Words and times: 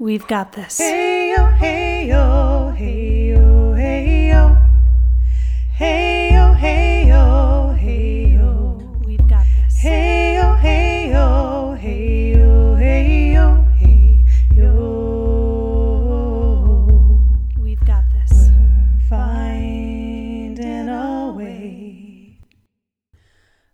We've 0.00 0.28
got 0.28 0.52
this. 0.52 0.78
Hey 0.78 1.34
yo, 1.36 1.46
hey 1.46 2.06
yo, 2.06 2.72
hey 2.76 3.30
yo, 3.30 3.74
hey 3.74 4.28
yo. 4.28 4.56
Hey 5.74 6.32
yo, 6.32 6.52
hey 6.52 7.08
yo, 7.08 7.74
hey 7.76 8.28
yo. 8.32 8.78
We've 9.04 9.26
got 9.26 9.44
this. 9.56 9.80
Hey 9.80 10.36
yo, 10.36 10.54
hey 10.54 11.10
yo, 11.10 11.74
hey 11.74 12.30
yo, 12.32 12.76
hey 12.76 13.32
yo, 13.32 13.64
hey 13.76 14.24
yo. 14.54 14.68
We've 17.58 17.84
got 17.84 18.04
this. 18.12 18.50
We're 18.52 19.00
Finding 19.08 20.88
a 20.88 21.32
way. 21.36 22.38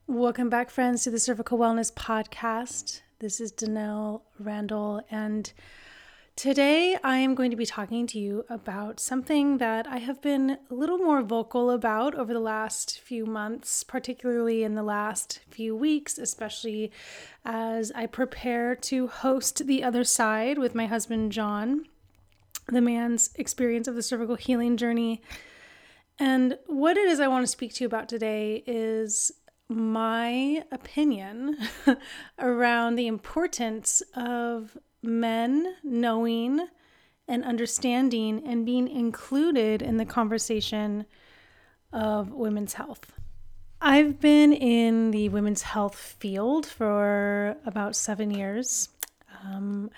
Welcome 0.07 0.49
back, 0.49 0.71
friends, 0.71 1.05
to 1.05 1.11
the 1.11 1.21
Cervical 1.21 1.59
Wellness 1.59 1.93
Podcast. 1.93 3.03
This 3.19 3.43
is 3.43 3.53
Danelle 3.53 4.23
Randall, 4.39 5.03
and 5.11 5.53
today 6.37 6.97
I 7.05 7.19
am 7.19 7.35
going 7.35 7.51
to 7.51 7.57
be 7.57 7.67
talking 7.67 8.07
to 8.09 8.19
you 8.19 8.45
about 8.49 8.99
something 8.99 9.59
that 9.59 9.87
I 9.87 9.99
have 9.99 10.21
been 10.21 10.59
a 10.71 10.75
little 10.75 10.99
more 10.99 11.23
vocal 11.23 11.71
about 11.71 12.15
over 12.15 12.33
the 12.33 12.41
last 12.41 13.01
few 13.01 13.25
months, 13.25 13.85
particularly 13.85 14.65
in 14.65 14.75
the 14.75 14.83
last 14.83 15.41
few 15.49 15.77
weeks, 15.77 16.19
especially 16.19 16.91
as 17.45 17.93
I 17.93 18.07
prepare 18.07 18.75
to 18.77 19.07
host 19.07 19.67
The 19.67 19.85
Other 19.85 20.05
Side 20.05 20.59
with 20.59 20.75
my 20.75 20.87
husband, 20.87 21.33
John, 21.33 21.87
the 22.69 22.81
man's 22.81 23.31
experience 23.37 23.87
of 23.87 23.95
the 23.95 24.03
cervical 24.03 24.37
healing 24.37 24.77
journey. 24.77 25.23
And 26.19 26.59
what 26.67 26.97
it 26.97 27.09
is 27.09 27.21
I 27.21 27.29
want 27.29 27.45
to 27.45 27.51
speak 27.51 27.75
to 27.75 27.85
you 27.85 27.87
about 27.87 28.09
today 28.09 28.63
is 28.67 29.31
my 29.69 30.65
opinion 30.71 31.57
around 32.39 32.97
the 32.97 33.07
importance 33.07 34.03
of 34.15 34.77
men 35.05 35.77
knowing 35.83 36.67
and 37.27 37.45
understanding 37.45 38.43
and 38.47 38.67
being 38.67 38.89
included 38.89 39.83
in 39.83 39.97
the 39.97 40.05
conversation 40.05 41.07
of 41.93 42.33
women's 42.33 42.75
health. 42.75 43.13
I've 43.81 44.21
been 44.21 44.53
in 44.53 45.11
the 45.11 45.29
women's 45.29 45.63
health 45.63 45.97
field 45.97 46.67
for 46.67 47.57
about 47.67 47.97
seven 47.97 48.31
years. 48.31 48.89
Um, 49.45 49.91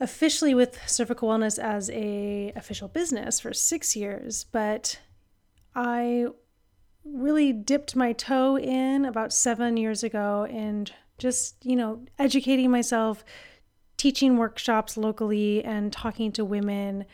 officially 0.00 0.54
with 0.54 0.78
cervical 0.86 1.28
wellness 1.28 1.58
as 1.58 1.90
a 1.90 2.52
official 2.56 2.88
business 2.88 3.40
for 3.40 3.52
six 3.52 3.96
years, 3.96 4.44
but 4.44 4.98
I 5.74 6.26
really 7.04 7.52
dipped 7.52 7.94
my 7.96 8.12
toe 8.12 8.58
in 8.58 9.04
about 9.04 9.32
seven 9.32 9.76
years 9.76 10.02
ago 10.02 10.46
and 10.50 10.92
just, 11.18 11.64
you 11.64 11.76
know, 11.76 12.04
educating 12.18 12.70
myself, 12.70 13.24
teaching 13.96 14.36
workshops 14.36 14.96
locally, 14.96 15.64
and 15.64 15.92
talking 15.92 16.32
to 16.32 16.44
women 16.44 17.04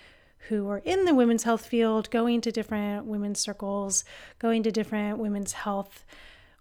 who 0.49 0.69
are 0.69 0.79
in 0.85 1.05
the 1.05 1.15
women's 1.15 1.43
health 1.43 1.67
field, 1.67 2.11
going 2.11 2.41
to 2.41 2.51
different 2.51 3.07
women's 3.07 3.41
circles, 3.41 4.05
going 4.39 4.63
to 4.63 4.73
different 4.73 5.19
women's 5.19 5.53
health 5.53 6.05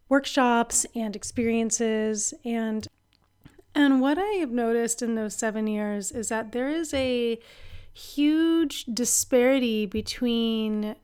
workshops 0.09 0.85
and 0.95 1.15
experiences. 1.15 2.33
And 2.43 2.87
and 3.75 4.01
what 4.01 4.17
I 4.17 4.31
have 4.39 4.51
noticed 4.51 5.01
in 5.01 5.15
those 5.15 5.35
seven 5.35 5.67
years 5.67 6.11
is 6.11 6.29
that 6.29 6.51
there 6.51 6.69
is 6.69 6.93
a 6.93 7.39
huge 7.93 8.85
disparity 8.85 9.85
between 9.85 10.95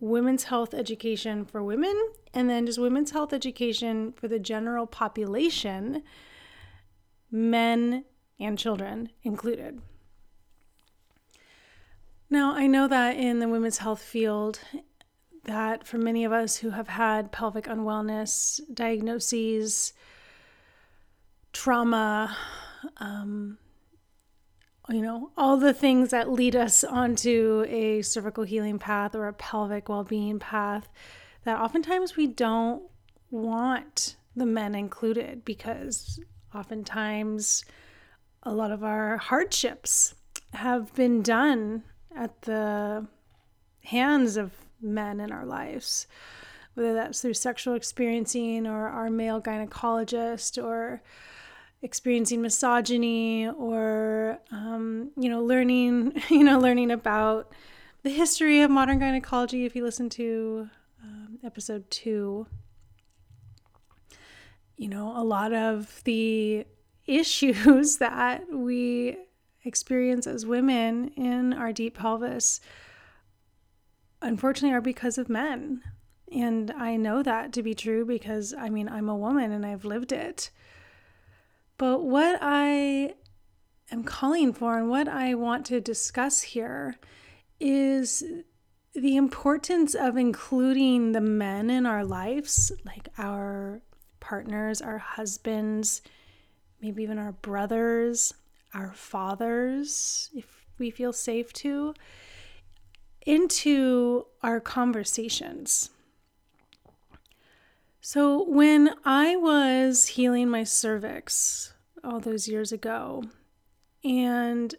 women's 0.00 0.44
health 0.44 0.74
education 0.74 1.44
for 1.44 1.62
women 1.62 1.94
and 2.34 2.48
then 2.48 2.66
just 2.66 2.78
women's 2.78 3.10
health 3.10 3.32
education 3.32 4.12
for 4.12 4.28
the 4.28 4.38
general 4.38 4.86
population, 4.86 6.02
men 7.30 8.04
and 8.40 8.58
children 8.58 9.10
included. 9.22 9.80
Now, 12.28 12.54
I 12.54 12.66
know 12.66 12.86
that 12.86 13.16
in 13.16 13.40
the 13.40 13.48
women's 13.48 13.78
health 13.78 14.02
field, 14.02 14.60
that 15.44 15.86
for 15.86 15.98
many 15.98 16.24
of 16.24 16.32
us 16.32 16.56
who 16.56 16.70
have 16.70 16.88
had 16.88 17.32
pelvic 17.32 17.64
unwellness 17.64 18.60
diagnoses, 18.72 19.92
trauma, 21.52 22.36
um, 22.98 23.58
you 24.88 25.02
know, 25.02 25.30
all 25.36 25.56
the 25.56 25.74
things 25.74 26.10
that 26.10 26.30
lead 26.30 26.56
us 26.56 26.84
onto 26.84 27.64
a 27.68 28.02
cervical 28.02 28.44
healing 28.44 28.78
path 28.78 29.14
or 29.14 29.28
a 29.28 29.32
pelvic 29.32 29.88
well 29.88 30.04
being 30.04 30.38
path, 30.38 30.88
that 31.44 31.60
oftentimes 31.60 32.16
we 32.16 32.26
don't 32.26 32.82
want 33.30 34.16
the 34.34 34.46
men 34.46 34.74
included 34.74 35.44
because 35.44 36.20
oftentimes 36.54 37.64
a 38.42 38.52
lot 38.52 38.70
of 38.70 38.82
our 38.82 39.18
hardships 39.18 40.14
have 40.54 40.94
been 40.94 41.22
done 41.22 41.84
at 42.16 42.42
the 42.42 43.06
hands 43.84 44.36
of 44.36 44.52
men 44.80 45.20
in 45.20 45.30
our 45.30 45.44
lives, 45.44 46.06
whether 46.74 46.94
that's 46.94 47.20
through 47.20 47.34
sexual 47.34 47.74
experiencing 47.74 48.66
or 48.66 48.88
our 48.88 49.10
male 49.10 49.40
gynecologist 49.40 50.62
or 50.62 51.02
experiencing 51.82 52.42
misogyny 52.42 53.48
or 53.48 54.38
um, 54.52 55.10
you 55.16 55.30
know 55.30 55.42
learning 55.42 56.12
you 56.28 56.44
know 56.44 56.58
learning 56.58 56.90
about 56.90 57.52
the 58.02 58.10
history 58.10 58.60
of 58.60 58.70
modern 58.70 58.98
gynecology 58.98 59.64
if 59.64 59.74
you 59.74 59.82
listen 59.82 60.08
to 60.08 60.68
um, 61.02 61.38
episode 61.44 61.90
two. 61.90 62.46
You 64.76 64.88
know 64.88 65.12
a 65.16 65.24
lot 65.24 65.52
of 65.52 66.02
the 66.04 66.66
issues 67.18 67.96
that 67.98 68.44
we 68.52 69.16
experience 69.64 70.26
as 70.26 70.46
women 70.46 71.08
in 71.16 71.52
our 71.52 71.72
deep 71.72 71.98
pelvis 71.98 72.60
unfortunately 74.22 74.74
are 74.74 74.80
because 74.80 75.18
of 75.18 75.28
men. 75.28 75.82
And 76.32 76.70
i 76.70 76.96
know 76.96 77.22
that 77.22 77.52
to 77.54 77.62
be 77.62 77.74
true 77.74 78.04
because 78.06 78.54
i 78.56 78.70
mean 78.70 78.88
i'm 78.88 79.08
a 79.08 79.16
woman 79.16 79.50
and 79.52 79.66
i've 79.66 79.84
lived 79.84 80.12
it. 80.12 80.50
But 81.80 82.02
what 82.02 82.38
I 82.42 83.14
am 83.90 84.04
calling 84.04 84.52
for 84.52 84.76
and 84.76 84.90
what 84.90 85.08
I 85.08 85.34
want 85.34 85.64
to 85.66 85.80
discuss 85.80 86.42
here 86.42 86.96
is 87.58 88.22
the 88.94 89.16
importance 89.16 89.94
of 89.94 90.18
including 90.18 91.12
the 91.12 91.22
men 91.22 91.70
in 91.70 91.86
our 91.86 92.04
lives, 92.04 92.70
like 92.84 93.08
our 93.16 93.80
partners, 94.20 94.82
our 94.82 94.98
husbands, 94.98 96.02
maybe 96.80 97.02
even 97.02 97.18
our 97.18 97.32
brothers, 97.32 98.32
our 98.74 98.92
fathers, 98.92 100.30
if 100.34 100.66
we 100.78 100.90
feel 100.90 101.12
safe 101.12 101.52
to, 101.52 101.94
into 103.26 104.26
our 104.42 104.60
conversations. 104.60 105.90
So, 108.00 108.44
when 108.48 108.94
I 109.04 109.36
was 109.36 110.08
healing 110.08 110.48
my 110.48 110.64
cervix 110.64 111.74
all 112.02 112.18
those 112.18 112.48
years 112.48 112.72
ago, 112.72 113.24
and 114.02 114.74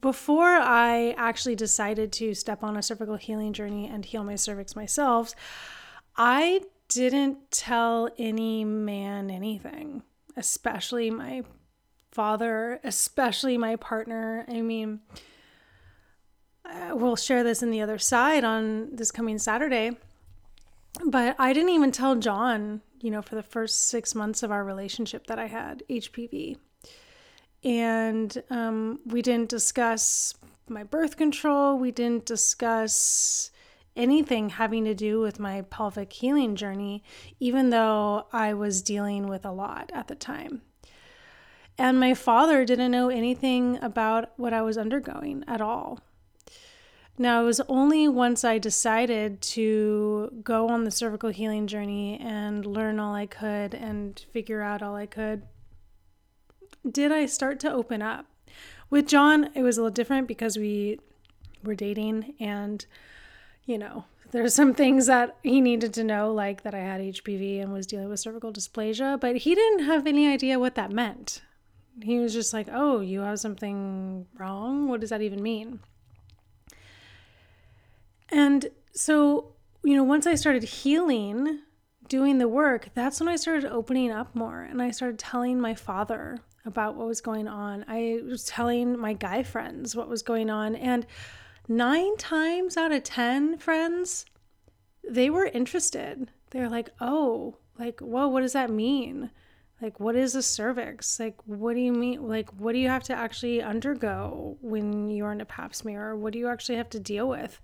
before 0.00 0.56
I 0.56 1.14
actually 1.18 1.56
decided 1.56 2.12
to 2.12 2.34
step 2.34 2.62
on 2.62 2.76
a 2.76 2.82
cervical 2.82 3.16
healing 3.16 3.52
journey 3.52 3.88
and 3.88 4.04
heal 4.04 4.24
my 4.24 4.36
cervix 4.36 4.74
myself, 4.74 5.34
I 6.16 6.62
didn't 6.90 7.50
tell 7.50 8.10
any 8.18 8.64
man 8.64 9.30
anything, 9.30 10.02
especially 10.36 11.10
my 11.10 11.42
father, 12.12 12.80
especially 12.84 13.56
my 13.56 13.76
partner. 13.76 14.44
I 14.48 14.60
mean, 14.60 15.00
we'll 16.90 17.16
share 17.16 17.42
this 17.42 17.62
in 17.62 17.70
the 17.70 17.80
other 17.80 17.98
side 17.98 18.44
on 18.44 18.94
this 18.94 19.10
coming 19.10 19.38
Saturday 19.38 19.96
but 21.04 21.36
I 21.38 21.52
didn't 21.52 21.70
even 21.70 21.92
tell 21.92 22.16
John, 22.16 22.82
you 23.00 23.10
know, 23.10 23.22
for 23.22 23.34
the 23.34 23.42
first 23.42 23.88
six 23.88 24.14
months 24.14 24.42
of 24.42 24.50
our 24.50 24.64
relationship 24.64 25.26
that 25.28 25.38
I 25.38 25.46
had 25.46 25.82
HPV. 25.88 26.56
And 27.62 28.42
um, 28.50 29.00
we 29.06 29.22
didn't 29.22 29.50
discuss 29.50 30.34
my 30.68 30.82
birth 30.82 31.16
control. 31.16 31.78
We 31.78 31.90
didn't 31.90 32.26
discuss 32.26 33.49
anything 33.96 34.50
having 34.50 34.84
to 34.84 34.94
do 34.94 35.20
with 35.20 35.38
my 35.38 35.62
pelvic 35.62 36.12
healing 36.12 36.56
journey, 36.56 37.02
even 37.38 37.70
though 37.70 38.26
I 38.32 38.54
was 38.54 38.82
dealing 38.82 39.26
with 39.26 39.44
a 39.44 39.52
lot 39.52 39.90
at 39.92 40.08
the 40.08 40.14
time. 40.14 40.62
And 41.78 41.98
my 41.98 42.14
father 42.14 42.64
didn't 42.64 42.90
know 42.90 43.08
anything 43.08 43.78
about 43.82 44.32
what 44.36 44.52
I 44.52 44.62
was 44.62 44.76
undergoing 44.76 45.44
at 45.48 45.60
all. 45.60 46.00
Now, 47.18 47.42
it 47.42 47.44
was 47.44 47.60
only 47.68 48.08
once 48.08 48.44
I 48.44 48.58
decided 48.58 49.42
to 49.42 50.40
go 50.42 50.68
on 50.68 50.84
the 50.84 50.90
cervical 50.90 51.30
healing 51.30 51.66
journey 51.66 52.18
and 52.18 52.64
learn 52.64 52.98
all 52.98 53.14
I 53.14 53.26
could 53.26 53.74
and 53.74 54.18
figure 54.32 54.62
out 54.62 54.82
all 54.82 54.94
I 54.94 55.06
could 55.06 55.42
did 56.88 57.12
I 57.12 57.26
start 57.26 57.60
to 57.60 57.72
open 57.72 58.02
up. 58.02 58.26
With 58.88 59.06
John, 59.06 59.50
it 59.54 59.62
was 59.62 59.76
a 59.76 59.82
little 59.82 59.94
different 59.94 60.28
because 60.28 60.56
we 60.56 60.98
were 61.62 61.74
dating 61.74 62.34
and, 62.40 62.86
you 63.70 63.78
know, 63.78 64.04
there's 64.32 64.52
some 64.52 64.74
things 64.74 65.06
that 65.06 65.36
he 65.44 65.60
needed 65.60 65.94
to 65.94 66.02
know, 66.02 66.32
like 66.32 66.62
that 66.62 66.74
I 66.74 66.80
had 66.80 67.00
HPV 67.00 67.62
and 67.62 67.72
was 67.72 67.86
dealing 67.86 68.08
with 68.08 68.18
cervical 68.18 68.52
dysplasia, 68.52 69.20
but 69.20 69.36
he 69.36 69.54
didn't 69.54 69.84
have 69.84 70.08
any 70.08 70.26
idea 70.26 70.58
what 70.58 70.74
that 70.74 70.90
meant. 70.90 71.42
He 72.02 72.18
was 72.18 72.32
just 72.32 72.52
like, 72.52 72.68
Oh, 72.72 73.00
you 73.00 73.20
have 73.20 73.38
something 73.38 74.26
wrong? 74.36 74.88
What 74.88 75.00
does 75.00 75.10
that 75.10 75.22
even 75.22 75.40
mean? 75.42 75.80
And 78.28 78.70
so, 78.92 79.52
you 79.84 79.94
know, 79.94 80.04
once 80.04 80.26
I 80.26 80.34
started 80.34 80.64
healing, 80.64 81.60
doing 82.08 82.38
the 82.38 82.48
work, 82.48 82.88
that's 82.94 83.20
when 83.20 83.28
I 83.28 83.36
started 83.36 83.70
opening 83.70 84.10
up 84.10 84.34
more 84.34 84.62
and 84.62 84.82
I 84.82 84.90
started 84.90 85.18
telling 85.18 85.60
my 85.60 85.74
father 85.74 86.38
about 86.64 86.96
what 86.96 87.06
was 87.06 87.20
going 87.20 87.46
on. 87.46 87.84
I 87.86 88.20
was 88.24 88.44
telling 88.44 88.98
my 88.98 89.12
guy 89.12 89.44
friends 89.44 89.94
what 89.94 90.08
was 90.08 90.22
going 90.22 90.50
on. 90.50 90.74
And 90.74 91.06
nine 91.70 92.16
times 92.16 92.76
out 92.76 92.90
of 92.90 93.04
10 93.04 93.56
friends, 93.58 94.26
they 95.08 95.30
were 95.30 95.46
interested. 95.46 96.30
They're 96.50 96.68
like, 96.68 96.90
oh, 97.00 97.56
like, 97.78 98.00
whoa, 98.00 98.28
what 98.28 98.40
does 98.40 98.54
that 98.54 98.70
mean? 98.70 99.30
Like, 99.80 100.00
what 100.00 100.16
is 100.16 100.34
a 100.34 100.42
cervix? 100.42 101.18
Like, 101.18 101.36
what 101.46 101.74
do 101.74 101.80
you 101.80 101.92
mean? 101.92 102.28
Like, 102.28 102.50
what 102.58 102.72
do 102.72 102.78
you 102.78 102.88
have 102.88 103.04
to 103.04 103.14
actually 103.14 103.62
undergo 103.62 104.58
when 104.60 105.08
you're 105.10 105.32
in 105.32 105.40
a 105.40 105.46
pap 105.46 105.74
smear? 105.74 106.16
What 106.16 106.32
do 106.32 106.38
you 106.38 106.48
actually 106.48 106.76
have 106.76 106.90
to 106.90 107.00
deal 107.00 107.28
with 107.28 107.60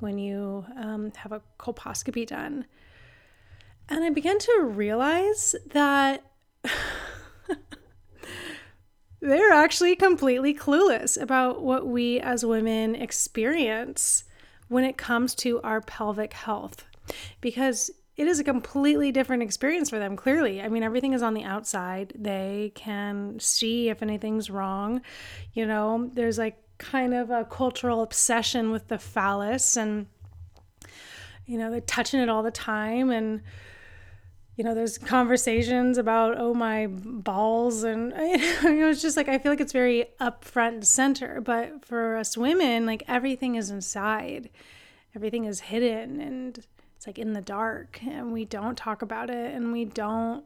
when 0.00 0.18
you 0.18 0.64
um, 0.76 1.12
have 1.16 1.30
a 1.30 1.42
colposcopy 1.60 2.26
done? 2.26 2.64
And 3.88 4.02
I 4.02 4.10
began 4.10 4.38
to 4.38 4.62
realize 4.64 5.54
that 5.70 6.24
they're 9.22 9.52
actually 9.52 9.94
completely 9.94 10.52
clueless 10.52 11.20
about 11.20 11.62
what 11.62 11.86
we 11.86 12.18
as 12.20 12.44
women 12.44 12.96
experience 12.96 14.24
when 14.68 14.82
it 14.82 14.96
comes 14.96 15.34
to 15.36 15.60
our 15.62 15.80
pelvic 15.80 16.32
health 16.32 16.84
because 17.40 17.90
it 18.16 18.26
is 18.26 18.40
a 18.40 18.44
completely 18.44 19.12
different 19.12 19.42
experience 19.42 19.88
for 19.88 19.98
them 19.98 20.16
clearly. 20.16 20.60
I 20.60 20.68
mean 20.68 20.82
everything 20.82 21.12
is 21.12 21.22
on 21.22 21.34
the 21.34 21.44
outside. 21.44 22.12
They 22.16 22.72
can 22.74 23.38
see 23.38 23.88
if 23.88 24.02
anything's 24.02 24.50
wrong. 24.50 25.00
You 25.54 25.66
know 25.66 26.10
there's 26.12 26.36
like 26.36 26.58
kind 26.78 27.14
of 27.14 27.30
a 27.30 27.44
cultural 27.44 28.02
obsession 28.02 28.72
with 28.72 28.88
the 28.88 28.98
phallus 28.98 29.76
and 29.76 30.06
you 31.46 31.56
know 31.56 31.70
they're 31.70 31.80
touching 31.80 32.18
it 32.18 32.28
all 32.28 32.42
the 32.42 32.50
time 32.50 33.10
and 33.10 33.40
you 34.56 34.64
know, 34.64 34.74
there's 34.74 34.98
conversations 34.98 35.96
about, 35.96 36.38
oh, 36.38 36.52
my 36.52 36.86
balls. 36.86 37.84
And 37.84 38.12
it 38.16 38.84
was 38.84 39.00
just 39.00 39.16
like, 39.16 39.28
I 39.28 39.38
feel 39.38 39.50
like 39.50 39.60
it's 39.60 39.72
very 39.72 40.06
up 40.20 40.44
upfront 40.44 40.84
center. 40.84 41.40
But 41.40 41.84
for 41.84 42.16
us 42.16 42.36
women, 42.36 42.84
like 42.84 43.02
everything 43.08 43.54
is 43.54 43.70
inside, 43.70 44.50
everything 45.14 45.46
is 45.46 45.60
hidden 45.60 46.20
and 46.20 46.58
it's 46.96 47.06
like 47.06 47.18
in 47.18 47.32
the 47.32 47.40
dark. 47.40 48.00
And 48.02 48.32
we 48.32 48.44
don't 48.44 48.76
talk 48.76 49.00
about 49.00 49.30
it 49.30 49.54
and 49.54 49.72
we 49.72 49.86
don't, 49.86 50.44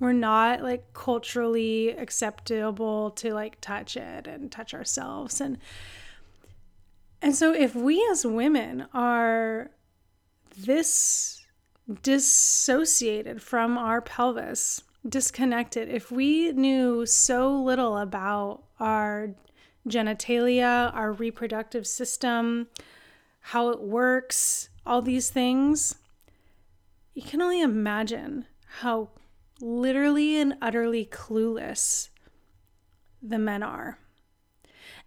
we're 0.00 0.12
not 0.12 0.62
like 0.62 0.92
culturally 0.92 1.90
acceptable 1.90 3.12
to 3.12 3.32
like 3.32 3.60
touch 3.60 3.96
it 3.96 4.26
and 4.26 4.50
touch 4.50 4.74
ourselves. 4.74 5.40
And, 5.40 5.58
and 7.20 7.36
so 7.36 7.54
if 7.54 7.76
we 7.76 8.04
as 8.10 8.26
women 8.26 8.88
are 8.92 9.70
this 10.58 11.41
dissociated 12.02 13.42
from 13.42 13.76
our 13.76 14.00
pelvis, 14.00 14.82
disconnected, 15.08 15.88
if 15.88 16.10
we 16.10 16.52
knew 16.52 17.04
so 17.06 17.54
little 17.54 17.98
about 17.98 18.62
our 18.78 19.34
genitalia, 19.88 20.94
our 20.94 21.12
reproductive 21.12 21.86
system, 21.86 22.68
how 23.40 23.70
it 23.70 23.80
works, 23.80 24.68
all 24.86 25.02
these 25.02 25.30
things, 25.30 25.96
you 27.14 27.22
can 27.22 27.42
only 27.42 27.60
imagine 27.60 28.46
how 28.78 29.10
literally 29.60 30.36
and 30.40 30.54
utterly 30.62 31.04
clueless 31.04 32.08
the 33.22 33.38
men 33.38 33.62
are. 33.62 33.98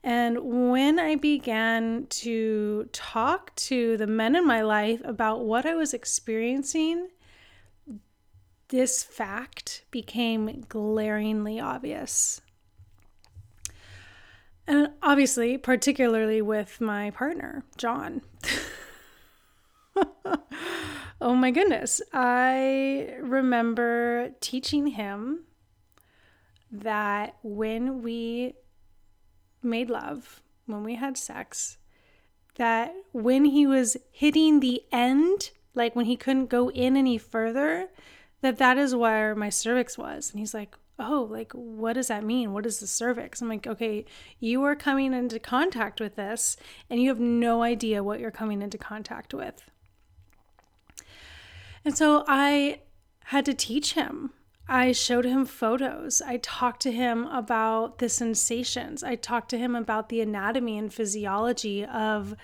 And 0.06 0.38
when 0.72 1.00
I 1.00 1.16
began 1.16 2.06
to 2.12 2.88
talk 2.94 3.56
to 3.56 3.98
the 3.98 4.06
men 4.06 4.36
in 4.36 4.46
my 4.46 4.62
life 4.62 5.02
about 5.04 5.44
what 5.44 5.66
I 5.66 5.74
was 5.74 5.96
experiencing, 5.96 7.08
this 8.68 9.04
fact 9.04 9.84
became 9.90 10.64
glaringly 10.70 11.60
obvious. 11.60 12.40
And 14.68 14.92
obviously, 15.02 15.58
particularly 15.58 16.40
with 16.40 16.80
my 16.80 17.10
partner, 17.10 17.64
John. 17.76 18.22
oh 21.20 21.34
my 21.34 21.50
goodness. 21.50 22.00
I 22.14 23.16
remember 23.22 24.30
teaching 24.40 24.86
him 24.86 25.46
that 26.72 27.38
when 27.42 28.04
we 28.04 28.54
made 29.66 29.90
love, 29.90 30.42
when 30.66 30.84
we 30.84 30.96
had 30.96 31.18
sex, 31.18 31.78
that 32.56 32.94
when 33.12 33.46
he 33.46 33.68
was 33.68 33.98
hitting 34.12 34.60
the 34.60 34.84
end, 34.92 35.52
like 35.74 35.96
when 35.96 36.06
he 36.06 36.16
couldn't 36.16 36.48
go 36.48 36.70
in 36.72 36.96
any 36.96 37.18
further, 37.18 37.90
that 38.42 38.58
that 38.58 38.78
is 38.78 38.96
where 38.96 39.36
my 39.36 39.50
cervix 39.50 39.98
was. 39.98 40.32
And 40.32 40.40
he's 40.40 40.54
like, 40.54 40.76
oh, 40.98 41.28
like, 41.30 41.52
what 41.54 41.94
does 41.94 42.08
that 42.08 42.24
mean? 42.24 42.54
What 42.54 42.66
is 42.66 42.80
the 42.80 42.88
cervix? 42.88 43.42
I'm 43.42 43.50
like, 43.50 43.68
okay, 43.68 44.06
you 44.40 44.64
are 44.64 44.76
coming 44.76 45.14
into 45.14 45.40
contact 45.40 46.00
with 46.00 46.16
this 46.16 46.56
and 46.90 47.02
you 47.02 47.10
have 47.10 47.20
no 47.20 47.64
idea 47.64 48.04
what 48.04 48.20
you're 48.20 48.32
coming 48.32 48.62
into 48.62 48.78
contact 48.78 49.34
with. 49.34 49.62
And 51.84 51.98
so 51.98 52.24
I 52.28 52.82
had 53.26 53.46
to 53.46 53.54
teach 53.54 53.94
him 53.94 54.32
I 54.68 54.94
showed 54.94 55.26
him 55.26 55.46
photos. 55.46 56.22
I 56.22 56.38
talked 56.38 56.82
to 56.84 56.92
him 56.92 57.26
about 57.28 58.00
the 58.00 58.10
sensations. 58.10 59.04
I 59.04 59.16
talked 59.16 59.50
to 59.50 59.58
him 59.58 59.76
about 59.76 60.10
the 60.10 60.22
anatomy 60.22 60.78
and 60.78 60.92
physiology 60.92 61.86
of 61.86 62.36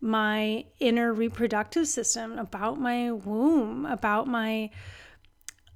my 0.00 0.66
inner 0.78 1.12
reproductive 1.12 1.88
system, 1.88 2.38
about 2.38 2.78
my 2.78 3.12
womb, 3.12 3.86
about 3.86 4.26
my 4.26 4.70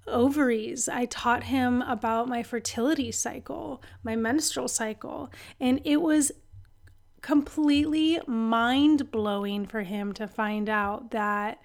ovaries. 0.07 0.89
I 0.89 1.07
taught 1.07 1.45
him 1.45 1.81
about 1.83 2.29
my 2.29 2.43
fertility 2.43 3.11
cycle, 3.11 3.83
my 4.03 4.15
menstrual 4.15 4.69
cycle. 4.69 5.31
And 5.59 5.81
it 5.85 6.03
was 6.03 6.33
completely 7.23 8.21
mind 8.27 9.11
blowing 9.11 9.67
for 9.67 9.83
him 9.83 10.13
to 10.15 10.29
find 10.29 10.69
out 10.69 11.13
that 11.13 11.63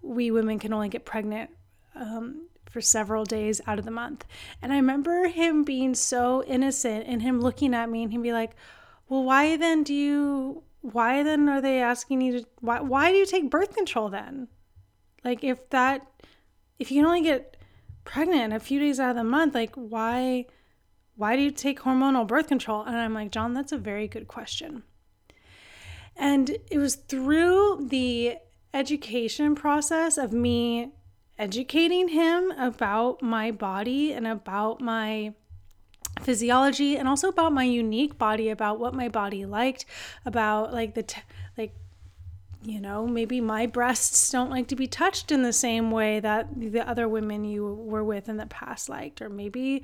we 0.00 0.30
women 0.30 0.58
can 0.58 0.72
only 0.72 0.88
get 0.88 1.04
pregnant 1.04 1.50
um, 1.94 2.48
for 2.76 2.82
several 2.82 3.24
days 3.24 3.62
out 3.66 3.78
of 3.78 3.86
the 3.86 3.90
month. 3.90 4.26
And 4.60 4.70
I 4.70 4.76
remember 4.76 5.28
him 5.28 5.64
being 5.64 5.94
so 5.94 6.44
innocent 6.44 7.06
and 7.06 7.22
him 7.22 7.40
looking 7.40 7.72
at 7.72 7.88
me 7.88 8.02
and 8.02 8.12
he'd 8.12 8.22
be 8.22 8.34
like, 8.34 8.50
Well, 9.08 9.24
why 9.24 9.56
then 9.56 9.82
do 9.82 9.94
you, 9.94 10.62
why 10.82 11.22
then 11.22 11.48
are 11.48 11.62
they 11.62 11.80
asking 11.80 12.20
you 12.20 12.40
to, 12.40 12.46
why, 12.60 12.80
why 12.80 13.12
do 13.12 13.16
you 13.16 13.24
take 13.24 13.48
birth 13.48 13.74
control 13.74 14.10
then? 14.10 14.48
Like, 15.24 15.42
if 15.42 15.70
that, 15.70 16.06
if 16.78 16.90
you 16.90 16.98
can 16.98 17.06
only 17.06 17.22
get 17.22 17.56
pregnant 18.04 18.52
a 18.52 18.60
few 18.60 18.78
days 18.78 19.00
out 19.00 19.08
of 19.08 19.16
the 19.16 19.24
month, 19.24 19.54
like, 19.54 19.74
why, 19.74 20.44
why 21.14 21.34
do 21.34 21.40
you 21.40 21.50
take 21.50 21.80
hormonal 21.80 22.26
birth 22.26 22.46
control? 22.46 22.82
And 22.82 22.94
I'm 22.94 23.14
like, 23.14 23.30
John, 23.30 23.54
that's 23.54 23.72
a 23.72 23.78
very 23.78 24.06
good 24.06 24.28
question. 24.28 24.82
And 26.14 26.58
it 26.70 26.76
was 26.76 26.96
through 26.96 27.86
the 27.88 28.36
education 28.74 29.54
process 29.54 30.18
of 30.18 30.34
me 30.34 30.92
educating 31.38 32.08
him 32.08 32.50
about 32.52 33.22
my 33.22 33.50
body 33.50 34.12
and 34.12 34.26
about 34.26 34.80
my 34.80 35.34
physiology 36.20 36.96
and 36.96 37.06
also 37.06 37.28
about 37.28 37.52
my 37.52 37.64
unique 37.64 38.16
body 38.16 38.48
about 38.48 38.80
what 38.80 38.94
my 38.94 39.08
body 39.08 39.44
liked 39.44 39.84
about 40.24 40.72
like 40.72 40.94
the 40.94 41.02
t- 41.02 41.20
like 41.58 41.74
you 42.62 42.80
know 42.80 43.06
maybe 43.06 43.38
my 43.38 43.66
breasts 43.66 44.30
don't 44.30 44.50
like 44.50 44.66
to 44.66 44.74
be 44.74 44.86
touched 44.86 45.30
in 45.30 45.42
the 45.42 45.52
same 45.52 45.90
way 45.90 46.18
that 46.18 46.48
the 46.58 46.80
other 46.80 47.06
women 47.06 47.44
you 47.44 47.66
were 47.66 48.02
with 48.02 48.30
in 48.30 48.38
the 48.38 48.46
past 48.46 48.88
liked 48.88 49.20
or 49.20 49.28
maybe 49.28 49.82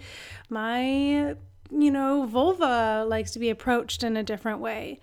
my 0.49 1.37
you 1.71 1.91
know 1.91 2.27
vulva 2.27 3.05
likes 3.07 3.31
to 3.33 3.39
be 3.39 3.51
approached 3.51 4.03
in 4.03 4.17
a 4.17 4.23
different 4.23 4.61
way. 4.61 5.01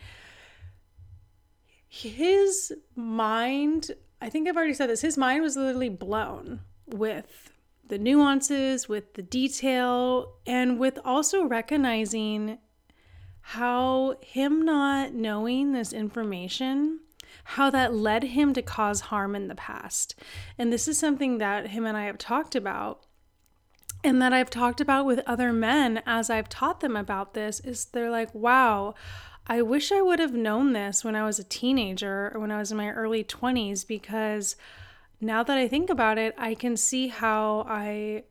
His 1.88 2.72
mind 2.96 3.92
I 4.22 4.30
think 4.30 4.48
I've 4.48 4.58
already 4.58 4.74
said 4.74 4.90
this. 4.90 5.02
His 5.02 5.18
mind 5.18 5.44
was 5.44 5.56
literally 5.56 5.90
blown 5.90 6.62
with 6.88 7.52
the 7.88 7.98
nuances, 7.98 8.88
with 8.88 9.14
the 9.14 9.22
detail, 9.22 10.36
and 10.46 10.78
with 10.80 11.00
also 11.04 11.46
recognizing 11.46 12.60
how 13.42 14.18
him 14.22 14.64
not 14.64 15.14
knowing 15.14 15.72
this 15.72 15.94
information 15.94 17.00
how 17.44 17.70
that 17.72 17.94
led 17.94 18.24
him 18.24 18.54
to 18.54 18.62
cause 18.62 19.02
harm 19.02 19.36
in 19.36 19.48
the 19.48 19.56
past. 19.56 20.16
And 20.58 20.72
this 20.72 20.88
is 20.88 21.00
something 21.00 21.40
that 21.40 21.68
him 21.68 21.86
and 21.86 21.98
I 21.98 22.06
have 22.06 22.18
talked 22.18 22.56
about 22.56 23.06
and 24.04 24.22
that 24.22 24.32
I've 24.32 24.50
talked 24.50 24.80
about 24.80 25.06
with 25.06 25.20
other 25.26 25.52
men 25.52 26.02
as 26.06 26.30
I've 26.30 26.48
taught 26.48 26.80
them 26.80 26.96
about 26.96 27.34
this 27.34 27.60
is 27.62 27.86
they're 27.86 28.12
like, 28.12 28.34
"Wow, 28.34 28.94
I 29.52 29.64
wish 29.64 29.92
I 29.92 30.04
would 30.04 30.20
have 30.20 30.34
known 30.34 30.74
this 30.74 31.04
when 31.04 31.16
I 31.16 31.26
was 31.26 31.40
a 31.40 31.44
teenager 31.44 32.32
or 32.36 32.40
when 32.40 32.52
I 32.52 32.60
was 32.60 32.72
in 32.72 32.78
my 32.78 32.92
early 32.92 33.24
20s 33.24 33.86
because 33.86 34.56
now 35.20 35.42
that 35.42 35.58
I 35.58 35.68
think 35.68 35.90
about 35.90 36.20
it, 36.20 36.36
I 36.38 36.54
can 36.54 36.78
see 36.78 37.08
how 37.08 37.66
I 37.68 38.26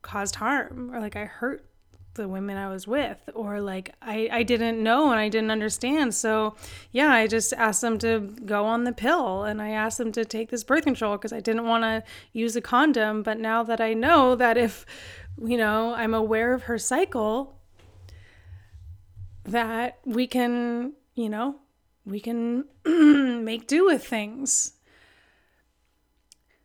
caused 0.00 0.36
harm 0.36 0.90
or 0.94 1.00
like 1.00 1.16
I 1.16 1.26
hurt 1.26 1.66
the 2.14 2.26
women 2.26 2.56
I 2.56 2.70
was 2.70 2.86
with 2.88 3.18
or 3.34 3.60
like 3.60 3.94
I, 4.00 4.30
I 4.32 4.42
didn't 4.42 4.82
know 4.82 5.10
and 5.10 5.20
I 5.20 5.28
didn't 5.28 5.50
understand. 5.50 6.14
So 6.14 6.56
yeah, 6.92 7.12
I 7.12 7.26
just 7.26 7.52
asked 7.52 7.82
them 7.82 7.98
to 7.98 8.20
go 8.46 8.64
on 8.64 8.84
the 8.84 8.92
pill 8.92 9.44
and 9.44 9.60
I 9.60 9.68
asked 9.68 9.98
them 9.98 10.12
to 10.12 10.24
take 10.24 10.48
this 10.48 10.64
birth 10.64 10.84
control 10.84 11.18
because 11.18 11.34
I 11.34 11.40
didn't 11.40 11.66
want 11.66 11.82
to 11.84 12.02
use 12.32 12.56
a 12.56 12.62
condom. 12.62 13.22
But 13.22 13.38
now 13.38 13.62
that 13.64 13.82
I 13.82 13.92
know 13.92 14.34
that 14.34 14.56
if, 14.56 14.86
you 15.44 15.58
know, 15.58 15.92
I'm 15.92 16.14
aware 16.14 16.54
of 16.54 16.62
her 16.62 16.78
cycle, 16.78 17.55
that 19.46 19.98
we 20.04 20.26
can, 20.26 20.92
you 21.14 21.28
know, 21.28 21.56
we 22.04 22.20
can 22.20 22.64
make 22.84 23.66
do 23.66 23.84
with 23.84 24.06
things. 24.06 24.72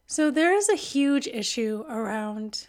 So 0.08 0.30
there 0.30 0.54
is 0.54 0.70
a 0.70 0.76
huge 0.76 1.28
issue 1.28 1.86
around 1.90 2.68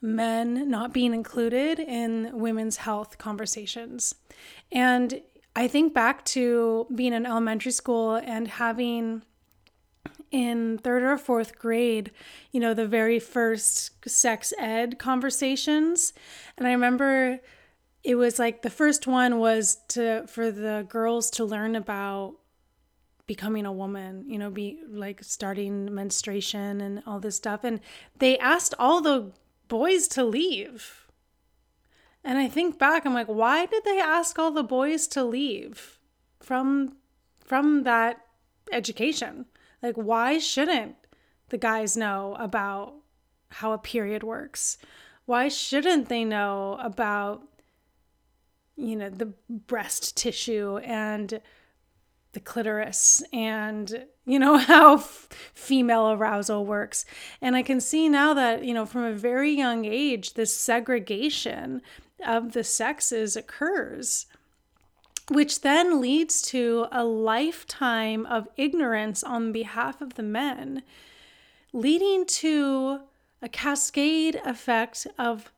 men 0.00 0.68
not 0.68 0.92
being 0.92 1.14
included 1.14 1.78
in 1.80 2.38
women's 2.38 2.76
health 2.76 3.18
conversations. 3.18 4.14
And 4.70 5.22
I 5.56 5.66
think 5.66 5.94
back 5.94 6.24
to 6.26 6.86
being 6.94 7.12
in 7.12 7.26
elementary 7.26 7.72
school 7.72 8.14
and 8.14 8.46
having 8.46 9.22
in 10.30 10.78
third 10.78 11.02
or 11.02 11.16
fourth 11.16 11.58
grade, 11.58 12.10
you 12.52 12.60
know, 12.60 12.74
the 12.74 12.86
very 12.86 13.18
first 13.18 14.08
sex 14.08 14.52
ed 14.58 14.98
conversations. 14.98 16.12
And 16.56 16.68
I 16.68 16.72
remember 16.72 17.40
it 18.04 18.14
was 18.14 18.38
like 18.38 18.62
the 18.62 18.70
first 18.70 19.06
one 19.06 19.38
was 19.38 19.78
to 19.88 20.26
for 20.26 20.50
the 20.50 20.86
girls 20.88 21.30
to 21.32 21.44
learn 21.44 21.76
about 21.76 22.36
becoming 23.26 23.66
a 23.66 23.72
woman, 23.72 24.24
you 24.26 24.38
know, 24.38 24.50
be 24.50 24.80
like 24.88 25.22
starting 25.22 25.94
menstruation 25.94 26.80
and 26.80 27.02
all 27.06 27.20
this 27.20 27.36
stuff. 27.36 27.62
And 27.62 27.80
they 28.18 28.38
asked 28.38 28.74
all 28.78 29.00
the 29.00 29.32
boys 29.68 30.08
to 30.08 30.24
leave. 30.24 31.06
And 32.24 32.38
I 32.38 32.48
think 32.48 32.78
back, 32.78 33.04
I'm 33.04 33.14
like, 33.14 33.28
why 33.28 33.66
did 33.66 33.84
they 33.84 34.00
ask 34.00 34.38
all 34.38 34.50
the 34.50 34.62
boys 34.62 35.06
to 35.08 35.22
leave 35.24 35.98
from 36.40 36.96
from 37.38 37.84
that 37.84 38.20
education? 38.72 39.46
Like, 39.82 39.96
why 39.96 40.38
shouldn't 40.38 40.96
the 41.50 41.58
guys 41.58 41.96
know 41.96 42.36
about 42.38 42.94
how 43.50 43.72
a 43.72 43.78
period 43.78 44.22
works? 44.22 44.78
Why 45.24 45.48
shouldn't 45.48 46.08
they 46.08 46.24
know 46.24 46.78
about, 46.80 47.42
you 48.78 48.96
know, 48.96 49.10
the 49.10 49.32
breast 49.48 50.16
tissue 50.16 50.78
and 50.84 51.40
the 52.32 52.40
clitoris 52.40 53.22
and 53.32 54.06
you 54.24 54.38
know 54.38 54.56
how 54.72 54.96
f- 54.96 55.28
female 55.54 56.12
arousal 56.12 56.64
works. 56.64 57.04
And 57.40 57.56
i 57.56 57.62
can 57.62 57.80
see 57.80 58.08
now 58.08 58.34
that 58.34 58.64
you 58.64 58.74
know 58.74 58.86
from 58.86 59.04
a 59.04 59.12
very 59.12 59.50
young 59.50 59.84
age 59.84 60.34
this 60.34 60.54
segregation 60.54 61.82
of 62.24 62.52
the 62.52 62.64
sexes 62.64 63.36
occurs 63.36 64.26
which 65.30 65.60
then 65.60 66.00
leads 66.00 66.40
to 66.40 66.86
a 66.90 67.04
lifetime 67.04 68.24
of 68.26 68.48
ignorance 68.56 69.22
on 69.22 69.52
behalf 69.52 70.00
of 70.00 70.14
the 70.14 70.22
men 70.22 70.82
leading 71.72 72.24
to 72.24 73.00
a 73.42 73.48
cascade 73.48 74.40
effect 74.44 75.06
of 75.18 75.52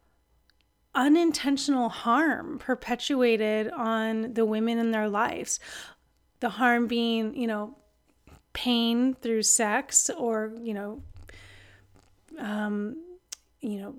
unintentional 0.95 1.89
harm 1.89 2.59
perpetuated 2.59 3.71
on 3.71 4.35
the 4.35 4.45
women 4.45 4.79
in 4.79 4.91
their 4.91 5.09
lives 5.09 5.61
the 6.41 6.49
harm 6.49 6.87
being, 6.87 7.35
you 7.37 7.47
know, 7.47 7.77
pain 8.53 9.15
through 9.15 9.43
sex 9.43 10.11
or, 10.11 10.53
you 10.61 10.75
know, 10.75 11.03
um, 12.39 12.97
you 13.61 13.79
know, 13.79 13.95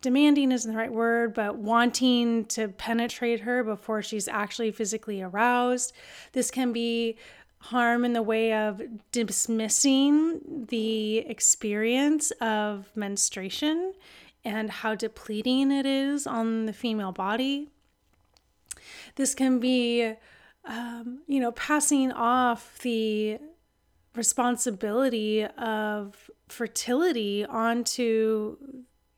demanding 0.00 0.52
isn't 0.52 0.70
the 0.70 0.78
right 0.78 0.92
word, 0.92 1.34
but 1.34 1.56
wanting 1.56 2.44
to 2.46 2.68
penetrate 2.68 3.40
her 3.40 3.64
before 3.64 4.00
she's 4.00 4.28
actually 4.28 4.70
physically 4.70 5.20
aroused. 5.20 5.92
This 6.32 6.50
can 6.50 6.72
be 6.72 7.16
harm 7.58 8.04
in 8.04 8.12
the 8.12 8.22
way 8.22 8.52
of 8.52 8.80
dismissing 9.10 10.66
the 10.68 11.18
experience 11.18 12.30
of 12.40 12.90
menstruation 12.94 13.92
and 14.44 14.70
how 14.70 14.94
depleting 14.94 15.70
it 15.70 15.86
is 15.86 16.26
on 16.26 16.66
the 16.66 16.72
female 16.72 17.12
body. 17.12 17.68
This 19.16 19.34
can 19.34 19.60
be 19.60 20.14
um, 20.64 21.22
you 21.26 21.40
know, 21.40 21.52
passing 21.52 22.12
off 22.12 22.78
the 22.82 23.38
responsibility 24.14 25.44
of 25.44 26.30
fertility 26.48 27.44
onto 27.46 28.56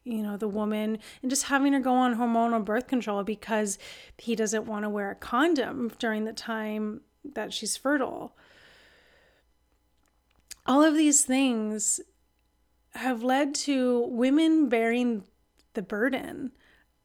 you 0.05 0.23
know 0.23 0.37
the 0.37 0.47
woman 0.47 0.99
and 1.21 1.31
just 1.31 1.45
having 1.45 1.73
her 1.73 1.81
go 1.81 1.93
on 1.95 2.15
hormonal 2.15 2.65
birth 2.65 2.87
control 2.87 3.25
because 3.25 3.77
he 4.19 4.37
doesn't 4.37 4.67
want 4.67 4.85
to 4.85 4.89
wear 4.89 5.11
a 5.11 5.15
condom 5.17 5.91
during 5.99 6.25
the 6.25 6.33
time 6.33 7.01
that 7.25 7.53
she's 7.53 7.77
fertile 7.77 8.37
all 10.65 10.85
of 10.85 10.95
these 10.95 11.25
things 11.25 12.01
have 12.95 13.23
led 13.23 13.55
to 13.55 14.07
women 14.09 14.69
bearing 14.69 15.25
the 15.75 15.83
burden 15.83 16.53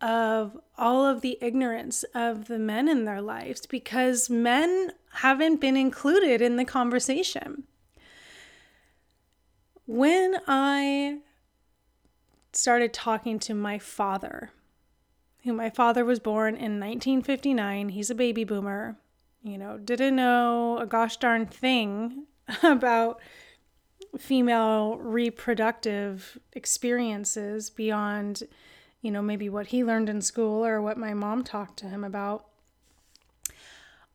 of 0.01 0.57
all 0.77 1.05
of 1.05 1.21
the 1.21 1.37
ignorance 1.41 2.03
of 2.13 2.47
the 2.47 2.59
men 2.59 2.87
in 2.87 3.05
their 3.05 3.21
lives 3.21 3.65
because 3.65 4.29
men 4.29 4.93
haven't 5.13 5.59
been 5.59 5.75
included 5.75 6.41
in 6.41 6.55
the 6.55 6.65
conversation. 6.65 7.63
When 9.85 10.37
I 10.47 11.19
started 12.53 12.93
talking 12.93 13.39
to 13.39 13.53
my 13.53 13.79
father, 13.79 14.51
who 15.43 15.53
my 15.53 15.69
father 15.69 16.05
was 16.05 16.19
born 16.19 16.55
in 16.55 16.79
1959, 16.79 17.89
he's 17.89 18.09
a 18.09 18.15
baby 18.15 18.43
boomer, 18.43 18.97
you 19.41 19.57
know, 19.57 19.77
didn't 19.77 20.15
know 20.15 20.77
a 20.77 20.85
gosh 20.85 21.17
darn 21.17 21.45
thing 21.45 22.25
about 22.63 23.19
female 24.17 24.97
reproductive 24.97 26.37
experiences 26.53 27.69
beyond 27.69 28.43
you 29.01 29.11
know, 29.11 29.21
maybe 29.21 29.49
what 29.49 29.67
he 29.67 29.83
learned 29.83 30.09
in 30.09 30.21
school 30.21 30.65
or 30.65 30.81
what 30.81 30.97
my 30.97 31.13
mom 31.13 31.43
talked 31.43 31.79
to 31.79 31.87
him 31.87 32.03
about. 32.03 32.45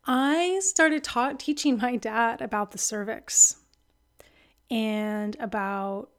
I 0.07 0.61
started 0.63 1.03
ta- 1.03 1.35
teaching 1.39 1.79
my 1.79 1.97
dad 1.97 2.43
about 2.43 2.73
the 2.73 2.79
cervix 2.79 3.57
and 4.71 5.37
about 5.41 6.11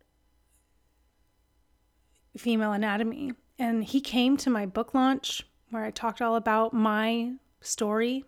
female 2.38 2.72
anatomy. 2.72 3.34
And 3.60 3.84
he 3.84 4.01
came 4.01 4.36
to 4.38 4.50
my 4.50 4.65
book 4.65 4.94
launch 4.94 5.44
where 5.70 5.86
I 5.86 5.91
talked 5.91 6.22
all 6.22 6.36
about 6.36 6.74
my 6.74 7.34
story. 7.62 8.25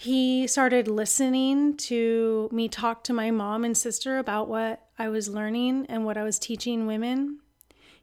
He 0.00 0.46
started 0.46 0.86
listening 0.86 1.76
to 1.76 2.48
me 2.52 2.68
talk 2.68 3.02
to 3.04 3.12
my 3.12 3.30
mom 3.30 3.64
and 3.64 3.76
sister 3.76 4.18
about 4.18 4.48
what 4.48 4.86
I 4.98 5.08
was 5.08 5.28
learning 5.28 5.86
and 5.88 6.04
what 6.04 6.16
I 6.16 6.22
was 6.22 6.38
teaching 6.38 6.86
women 6.86 7.40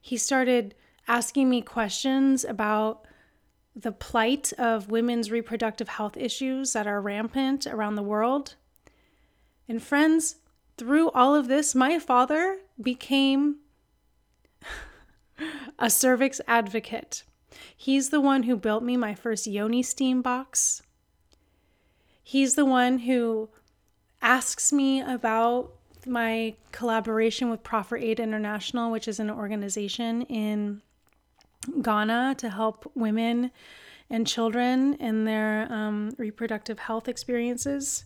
he 0.06 0.18
started 0.18 0.76
asking 1.08 1.50
me 1.50 1.64
questions 1.64 2.46
about 2.46 3.08
the 3.76 3.92
plight 3.92 4.54
of 4.54 4.92
women's 4.92 5.32
reproductive 5.32 5.88
health 5.90 6.16
issues 6.16 6.74
that 6.74 6.86
are 6.86 7.02
rampant 7.02 7.66
around 7.66 7.96
the 7.96 8.04
world. 8.04 8.54
And 9.68 9.82
friends, 9.82 10.36
through 10.78 11.10
all 11.10 11.34
of 11.34 11.48
this, 11.48 11.74
my 11.74 11.98
father 11.98 12.60
became 12.80 13.56
a 15.80 15.90
cervix 15.90 16.40
advocate. 16.48 17.24
He's 17.76 18.12
the 18.12 18.22
one 18.22 18.44
who 18.44 18.56
built 18.56 18.84
me 18.84 18.96
my 18.96 19.16
first 19.16 19.48
Yoni 19.48 19.82
steam 19.82 20.22
box. 20.22 20.84
He's 22.28 22.56
the 22.56 22.66
one 22.66 22.98
who 22.98 23.50
asks 24.20 24.74
me 24.74 25.00
about 25.00 25.72
my 26.08 26.56
collaboration 26.72 27.52
with 27.52 27.62
Proffer 27.62 27.98
Aid 27.98 28.20
International, 28.20 28.92
which 28.92 29.08
is 29.08 29.20
an 29.20 29.30
organization 29.30 30.24
in 30.24 30.82
Ghana 31.84 32.34
to 32.40 32.50
help 32.50 32.92
women 32.96 33.52
and 34.10 34.26
children 34.26 34.96
in 34.96 35.26
their 35.26 35.72
um, 35.72 36.16
reproductive 36.18 36.80
health 36.80 37.08
experiences. 37.08 38.06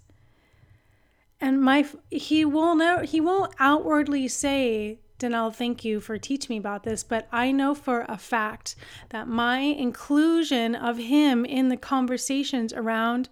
And 1.40 1.62
my 1.62 1.88
he 2.12 2.44
will 2.44 2.76
know 2.76 3.00
he 3.00 3.22
won't 3.22 3.56
outwardly 3.58 4.28
say, 4.28 5.00
Danelle, 5.18 5.56
thank 5.56 5.86
you 5.86 6.02
for 6.02 6.18
teaching 6.18 6.56
me 6.56 6.58
about 6.58 6.84
this, 6.84 7.06
but 7.06 7.30
I 7.32 7.54
know 7.54 7.74
for 7.74 8.06
a 8.10 8.18
fact 8.18 8.76
that 9.10 9.30
my 9.30 9.60
inclusion 9.60 10.76
of 10.76 10.98
him 10.98 11.46
in 11.46 11.70
the 11.70 11.78
conversations 11.78 12.74
around 12.74 13.30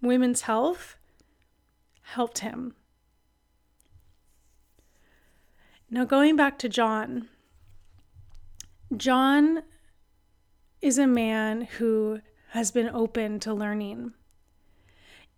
women's 0.00 0.42
health 0.42 0.96
helped 2.02 2.40
him. 2.40 2.74
Now, 5.90 6.04
going 6.04 6.36
back 6.36 6.58
to 6.58 6.68
John, 6.68 7.28
John 8.96 9.62
is 10.80 10.98
a 10.98 11.06
man 11.06 11.62
who 11.78 12.20
has 12.50 12.70
been 12.70 12.88
open 12.88 13.40
to 13.40 13.54
learning. 13.54 14.12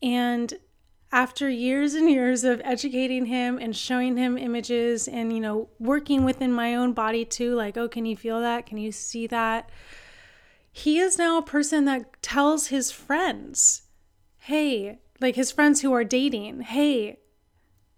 And 0.02 0.54
after 1.10 1.48
years 1.48 1.94
and 1.94 2.10
years 2.10 2.44
of 2.44 2.60
educating 2.64 3.26
him 3.26 3.58
and 3.58 3.74
showing 3.74 4.16
him 4.16 4.36
images 4.36 5.08
and 5.08 5.32
you 5.32 5.40
know 5.40 5.68
working 5.78 6.22
within 6.24 6.52
my 6.52 6.74
own 6.74 6.92
body 6.92 7.24
too 7.24 7.54
like 7.54 7.78
oh 7.78 7.88
can 7.88 8.04
you 8.04 8.16
feel 8.16 8.40
that? 8.40 8.66
Can 8.66 8.78
you 8.78 8.92
see 8.92 9.26
that? 9.28 9.70
He 10.70 10.98
is 10.98 11.18
now 11.18 11.38
a 11.38 11.42
person 11.42 11.86
that 11.86 12.22
tells 12.22 12.68
his 12.68 12.90
friends 12.90 13.82
hey 14.49 14.99
like 15.21 15.37
his 15.37 15.50
friends 15.50 15.81
who 15.81 15.93
are 15.93 16.05
dating 16.05 16.61
hey 16.61 17.19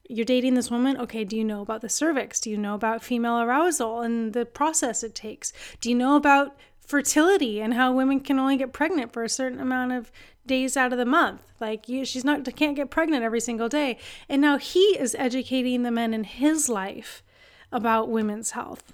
you're 0.08 0.24
dating 0.24 0.54
this 0.54 0.70
woman 0.70 0.96
okay 0.96 1.24
do 1.24 1.36
you 1.36 1.44
know 1.44 1.62
about 1.62 1.80
the 1.80 1.88
cervix 1.88 2.40
do 2.40 2.50
you 2.50 2.58
know 2.58 2.74
about 2.74 3.02
female 3.02 3.40
arousal 3.40 4.00
and 4.00 4.32
the 4.32 4.44
process 4.44 5.02
it 5.02 5.14
takes 5.14 5.52
do 5.80 5.88
you 5.88 5.94
know 5.94 6.16
about 6.16 6.56
fertility 6.90 7.60
and 7.60 7.74
how 7.74 7.92
women 7.92 8.18
can 8.18 8.36
only 8.38 8.56
get 8.56 8.72
pregnant 8.72 9.12
for 9.12 9.22
a 9.22 9.28
certain 9.28 9.60
amount 9.60 9.92
of 9.92 10.10
days 10.44 10.76
out 10.76 10.92
of 10.92 10.98
the 10.98 11.04
month. 11.04 11.40
Like 11.60 11.88
you, 11.88 12.04
she's 12.04 12.24
not 12.24 12.44
can't 12.56 12.74
get 12.74 12.90
pregnant 12.90 13.22
every 13.22 13.40
single 13.40 13.68
day. 13.68 13.98
And 14.28 14.42
now 14.42 14.58
he 14.58 14.80
is 14.98 15.14
educating 15.16 15.84
the 15.84 15.92
men 15.92 16.12
in 16.12 16.24
his 16.24 16.68
life 16.68 17.22
about 17.70 18.08
women's 18.08 18.50
health, 18.50 18.92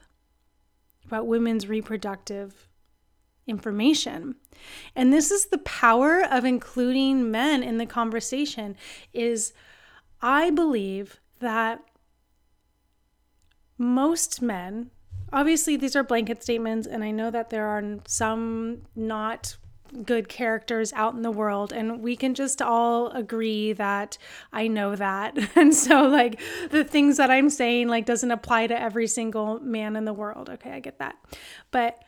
about 1.07 1.27
women's 1.27 1.67
reproductive 1.67 2.66
information. 3.47 4.37
And 4.95 5.13
this 5.13 5.31
is 5.31 5.47
the 5.47 5.59
power 5.59 6.23
of 6.25 6.45
including 6.45 7.31
men 7.31 7.63
in 7.63 7.79
the 7.79 7.87
conversation 7.87 8.77
is 9.13 9.53
I 10.21 10.51
believe 10.51 11.21
that 11.41 11.83
most 13.79 14.41
men 14.41 14.91
obviously 15.33 15.77
these 15.77 15.97
are 15.97 16.03
blanket 16.03 16.43
statements 16.43 16.87
and 16.87 17.05
I 17.05 17.11
know 17.11 17.31
that 17.31 17.51
there 17.51 17.67
are 17.67 17.99
some 18.07 18.83
not 18.95 19.57
good 20.05 20.29
characters 20.29 20.93
out 20.95 21.15
in 21.15 21.23
the 21.23 21.31
world 21.31 21.73
and 21.73 22.01
we 22.01 22.17
can 22.17 22.35
just 22.35 22.61
all 22.61 23.09
agree 23.11 23.73
that 23.75 24.19
I 24.53 24.69
know 24.69 24.97
that. 24.97 25.37
And 25.57 25.75
so 25.75 26.07
like 26.07 26.41
the 26.71 26.85
things 26.85 27.17
that 27.17 27.31
I'm 27.31 27.51
saying 27.51 27.89
like 27.89 28.05
doesn't 28.05 28.31
apply 28.31 28.67
to 28.67 28.81
every 28.81 29.07
single 29.07 29.61
man 29.61 29.97
in 29.97 30.05
the 30.05 30.13
world. 30.13 30.51
Okay, 30.51 30.71
I 30.73 30.81
get 30.81 30.99
that. 30.99 31.17
But 31.71 32.03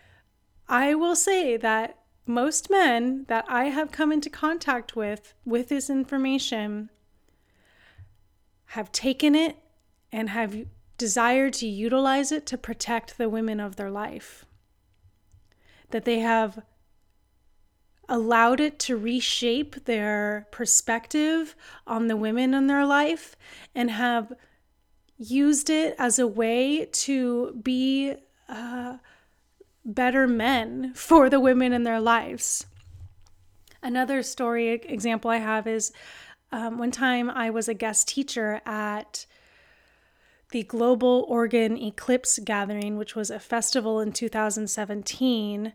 I 0.69 0.95
will 0.95 1.17
say 1.17 1.57
that 1.57 1.99
most 2.27 2.69
men 2.71 3.25
that 3.29 3.47
I 3.49 3.65
have 3.65 3.91
come 3.91 4.13
into 4.13 4.29
contact 4.29 4.95
with 4.95 5.35
with 5.45 5.69
this 5.69 5.89
information 5.89 6.91
have 8.73 8.93
taken 8.93 9.35
it 9.35 9.57
and 10.13 10.29
have 10.29 10.67
desired 10.99 11.55
to 11.55 11.67
utilize 11.67 12.31
it 12.31 12.45
to 12.47 12.59
protect 12.59 13.17
the 13.17 13.29
women 13.29 13.61
of 13.61 13.77
their 13.77 13.91
life. 13.91 14.45
That 15.91 16.05
they 16.05 16.19
have 16.19 16.61
allowed 18.09 18.61
it 18.61 18.79
to 18.79 18.97
reshape 18.97 19.85
their 19.85 20.49
perspective 20.51 21.55
on 21.87 22.09
the 22.09 22.17
women 22.17 22.53
in 22.53 22.67
their 22.67 22.85
life 22.85 23.37
and 23.75 23.91
have 23.91 24.33
used 25.17 25.71
it 25.71 25.95
as 25.99 26.19
a 26.19 26.27
way 26.27 26.87
to 26.87 27.59
be 27.63 28.15
uh, 28.49 28.97
better 29.89 30.29
men 30.29 30.93
for 30.95 31.31
the 31.31 31.41
women 31.41 31.73
in 31.73 31.83
their 31.83 32.01
lives. 32.01 32.67
Another 33.83 34.23
story 34.23 34.69
example 34.71 35.31
I 35.31 35.39
have 35.39 35.67
is 35.67 35.93
um, 36.53 36.79
one 36.79 36.91
time 36.91 37.31
I 37.31 37.51
was 37.51 37.69
a 37.69 37.75
guest 37.75 38.09
teacher 38.09 38.61
at 38.67 39.25
the 40.51 40.63
Global 40.63 41.27
Oregon 41.29 41.77
Eclipse 41.77 42.39
Gathering, 42.45 42.97
which 42.97 43.15
was 43.15 43.31
a 43.31 43.39
festival 43.39 44.01
in 44.01 44.13
2017 44.13 45.73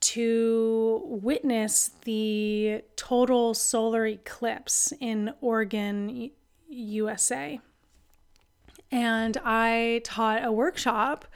to 0.00 1.02
witness 1.04 1.90
the 2.04 2.82
total 2.96 3.54
solar 3.54 4.06
eclipse 4.06 4.92
in 5.00 5.32
Oregon, 5.40 6.30
USA. 6.68 7.60
And 8.90 9.36
I 9.44 10.00
taught 10.04 10.44
a 10.44 10.52
workshop 10.52 11.26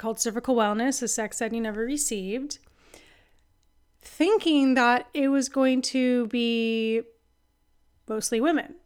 called 0.00 0.18
Cervical 0.18 0.56
Wellness, 0.56 1.02
a 1.02 1.08
sex 1.08 1.42
ed 1.42 1.52
you 1.52 1.60
never 1.60 1.84
received, 1.84 2.58
thinking 4.00 4.74
that 4.74 5.08
it 5.12 5.28
was 5.28 5.50
going 5.50 5.82
to 5.82 6.26
be 6.28 7.02
mostly 8.08 8.40
women. 8.40 8.76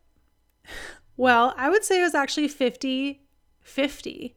Well, 1.16 1.54
I 1.56 1.70
would 1.70 1.84
say 1.84 2.00
it 2.00 2.02
was 2.02 2.16
actually 2.16 2.48
50 2.48 3.22
50, 3.60 4.36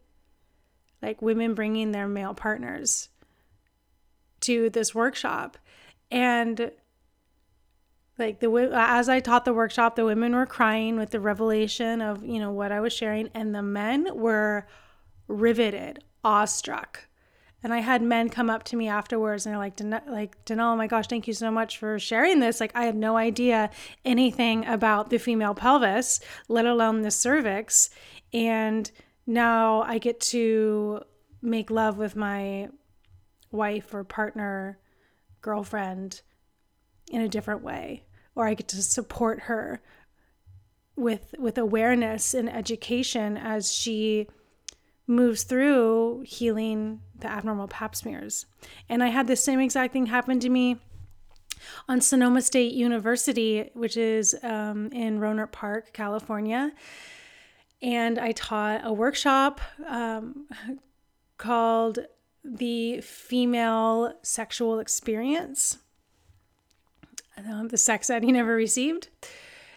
like 1.02 1.23
women 1.23 1.56
bringing 1.56 1.91
their 1.91 2.08
male 2.08 2.36
partners 2.36 3.10
to 4.41 4.69
this 4.69 4.93
workshop. 4.93 5.58
And 6.12 6.71
like 8.19 8.39
the 8.39 8.52
as 8.73 9.10
I 9.10 9.19
taught 9.19 9.45
the 9.45 9.54
workshop, 9.54 9.95
the 9.95 10.06
women 10.06 10.36
were 10.36 10.45
crying 10.45 10.97
with 10.97 11.10
the 11.10 11.19
revelation 11.19 11.99
of, 11.99 12.23
you 12.23 12.39
know, 12.39 12.52
what 12.52 12.71
I 12.71 12.80
was 12.80 12.93
sharing 12.93 13.30
and 13.34 13.56
the 13.56 13.63
men 13.63 14.08
were 14.13 14.67
riveted, 15.28 16.04
awestruck. 16.23 17.08
And 17.63 17.73
I 17.73 17.80
had 17.80 18.01
men 18.01 18.30
come 18.30 18.49
up 18.49 18.63
to 18.65 18.75
me 18.75 18.88
afterwards 18.88 19.45
and 19.45 19.53
they're 19.53 19.60
like, 19.60 19.80
like, 20.08 20.45
Danelle, 20.45 20.73
oh 20.73 20.75
my 20.75 20.88
gosh, 20.88 21.08
thank 21.08 21.27
you 21.27 21.34
so 21.34 21.49
much 21.49 21.77
for 21.77 21.97
sharing 21.97 22.39
this. 22.39 22.60
Like, 22.60 22.71
I 22.75 22.86
had 22.86 22.95
no 22.95 23.17
idea 23.17 23.71
anything 24.06 24.65
about 24.65 25.10
the 25.10 25.17
female 25.17 25.56
pelvis, 25.56 26.19
let 26.47 26.65
alone 26.65 27.01
the 27.01 27.12
cervix. 27.12 27.89
And 28.32 28.89
now 29.25 29.82
I 29.82 29.97
get 29.97 30.19
to 30.21 31.01
make 31.41 31.71
love 31.71 31.97
with 31.97 32.15
my 32.15 32.69
wife 33.51 33.93
or 33.93 34.03
partner, 34.03 34.77
girlfriend 35.41 36.21
in 37.10 37.21
a 37.21 37.30
different 37.30 37.63
way 37.63 38.03
or 38.38 38.47
I 38.47 38.53
get 38.53 38.67
to 38.69 38.84
support 38.84 39.41
her 39.41 39.82
with 40.95 41.34
with 41.39 41.58
awareness 41.58 42.36
and 42.36 42.47
education 42.47 43.36
as 43.36 43.73
she 43.73 44.27
moves 45.08 45.43
through 45.43 46.24
healing 46.26 47.02
the 47.17 47.28
abnormal 47.28 47.67
pap 47.67 47.96
smears. 47.96 48.46
And 48.89 49.02
I 49.02 49.08
had 49.08 49.28
the 49.28 49.36
same 49.36 49.60
exact 49.60 49.93
thing 49.93 50.08
happen 50.08 50.39
to 50.41 50.50
me 50.50 50.78
on 51.88 52.02
Sonoma 52.02 52.41
State 52.41 52.74
University, 52.74 53.72
which 53.74 53.98
is 53.98 54.36
um, 54.43 54.88
in 54.91 55.20
Rohnert 55.20 55.52
Park, 55.52 55.93
California. 55.93 56.74
And 57.82 58.20
I 58.20 58.32
taught 58.34 58.82
a 58.84 58.91
workshop 58.91 59.62
um, 59.88 60.48
called 61.38 62.00
the 62.43 63.02
female 63.02 64.13
sexual 64.24 64.80
experience, 64.80 65.78
um, 67.38 67.67
the 67.67 67.78
sex 67.78 68.10
ed 68.10 68.24
he 68.24 68.32
never 68.32 68.56
received. 68.56 69.10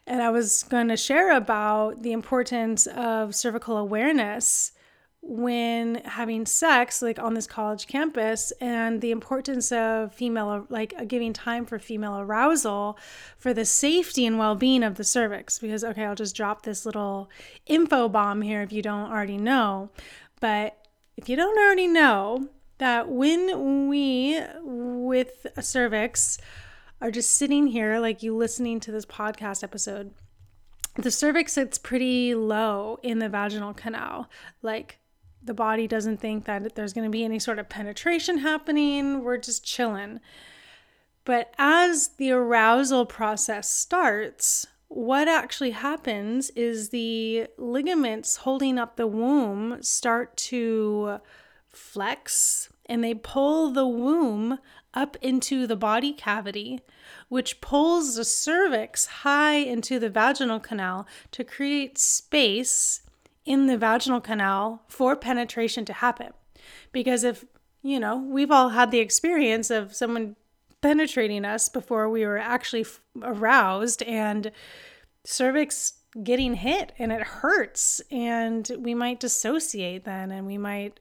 And 0.06 0.22
I 0.22 0.30
was 0.30 0.62
going 0.64 0.88
to 0.88 0.96
share 0.96 1.36
about 1.36 2.02
the 2.02 2.12
importance 2.12 2.86
of 2.86 3.34
cervical 3.34 3.76
awareness 3.76 4.72
when 5.22 5.96
having 6.06 6.46
sex, 6.46 7.02
like 7.02 7.18
on 7.18 7.34
this 7.34 7.46
college 7.46 7.86
campus, 7.86 8.52
and 8.60 9.00
the 9.00 9.10
importance 9.10 9.70
of 9.70 10.14
female, 10.14 10.66
like 10.70 10.94
uh, 10.98 11.04
giving 11.04 11.32
time 11.32 11.66
for 11.66 11.78
female 11.78 12.18
arousal 12.18 12.98
for 13.36 13.52
the 13.52 13.64
safety 13.64 14.24
and 14.24 14.38
well 14.38 14.54
being 14.54 14.82
of 14.82 14.96
the 14.96 15.04
cervix. 15.04 15.58
Because, 15.58 15.84
okay, 15.84 16.04
I'll 16.04 16.14
just 16.14 16.36
drop 16.36 16.62
this 16.62 16.86
little 16.86 17.30
info 17.66 18.08
bomb 18.08 18.42
here 18.42 18.62
if 18.62 18.72
you 18.72 18.82
don't 18.82 19.10
already 19.10 19.38
know. 19.38 19.90
But 20.40 20.78
if 21.16 21.28
you 21.28 21.36
don't 21.36 21.58
already 21.58 21.86
know, 21.86 22.48
that 22.78 23.10
when 23.10 23.88
we 23.88 24.40
with 24.62 25.46
a 25.54 25.62
cervix 25.62 26.38
are 27.00 27.10
just 27.10 27.34
sitting 27.34 27.66
here, 27.66 27.98
like 27.98 28.22
you 28.22 28.34
listening 28.34 28.80
to 28.80 28.90
this 28.90 29.04
podcast 29.04 29.62
episode, 29.62 30.12
the 30.96 31.10
cervix 31.10 31.52
sits 31.52 31.76
pretty 31.76 32.34
low 32.34 32.98
in 33.02 33.18
the 33.18 33.28
vaginal 33.28 33.74
canal. 33.74 34.30
Like 34.62 34.98
the 35.42 35.54
body 35.54 35.86
doesn't 35.86 36.20
think 36.20 36.44
that 36.44 36.74
there's 36.74 36.92
going 36.92 37.06
to 37.06 37.10
be 37.10 37.24
any 37.24 37.38
sort 37.38 37.58
of 37.58 37.68
penetration 37.68 38.38
happening. 38.38 39.24
We're 39.24 39.38
just 39.38 39.64
chilling. 39.64 40.20
But 41.24 41.52
as 41.58 42.08
the 42.18 42.32
arousal 42.32 43.06
process 43.06 43.68
starts, 43.70 44.66
what 44.88 45.28
actually 45.28 45.70
happens 45.70 46.50
is 46.50 46.88
the 46.88 47.46
ligaments 47.56 48.36
holding 48.36 48.78
up 48.78 48.96
the 48.96 49.06
womb 49.06 49.82
start 49.82 50.36
to 50.36 51.20
flex 51.68 52.68
and 52.86 53.04
they 53.04 53.14
pull 53.14 53.70
the 53.70 53.86
womb 53.86 54.58
up 54.92 55.16
into 55.22 55.66
the 55.66 55.76
body 55.76 56.12
cavity, 56.12 56.80
which 57.28 57.60
pulls 57.60 58.16
the 58.16 58.24
cervix 58.24 59.06
high 59.06 59.54
into 59.54 60.00
the 60.00 60.10
vaginal 60.10 60.58
canal 60.58 61.06
to 61.30 61.44
create 61.44 61.96
space 61.96 63.02
in 63.44 63.66
the 63.66 63.78
vaginal 63.78 64.20
canal 64.20 64.82
for 64.88 65.16
penetration 65.16 65.84
to 65.86 65.92
happen. 65.92 66.32
Because 66.92 67.24
if, 67.24 67.44
you 67.82 67.98
know, 67.98 68.16
we've 68.16 68.50
all 68.50 68.70
had 68.70 68.90
the 68.90 68.98
experience 68.98 69.70
of 69.70 69.94
someone 69.94 70.36
penetrating 70.80 71.44
us 71.44 71.68
before 71.68 72.08
we 72.08 72.24
were 72.24 72.38
actually 72.38 72.86
aroused 73.22 74.02
and 74.02 74.50
cervix 75.24 75.94
getting 76.24 76.54
hit 76.54 76.92
and 76.98 77.12
it 77.12 77.22
hurts 77.22 78.00
and 78.10 78.72
we 78.78 78.94
might 78.94 79.20
dissociate 79.20 80.04
then 80.04 80.30
and 80.30 80.46
we 80.46 80.58
might 80.58 80.98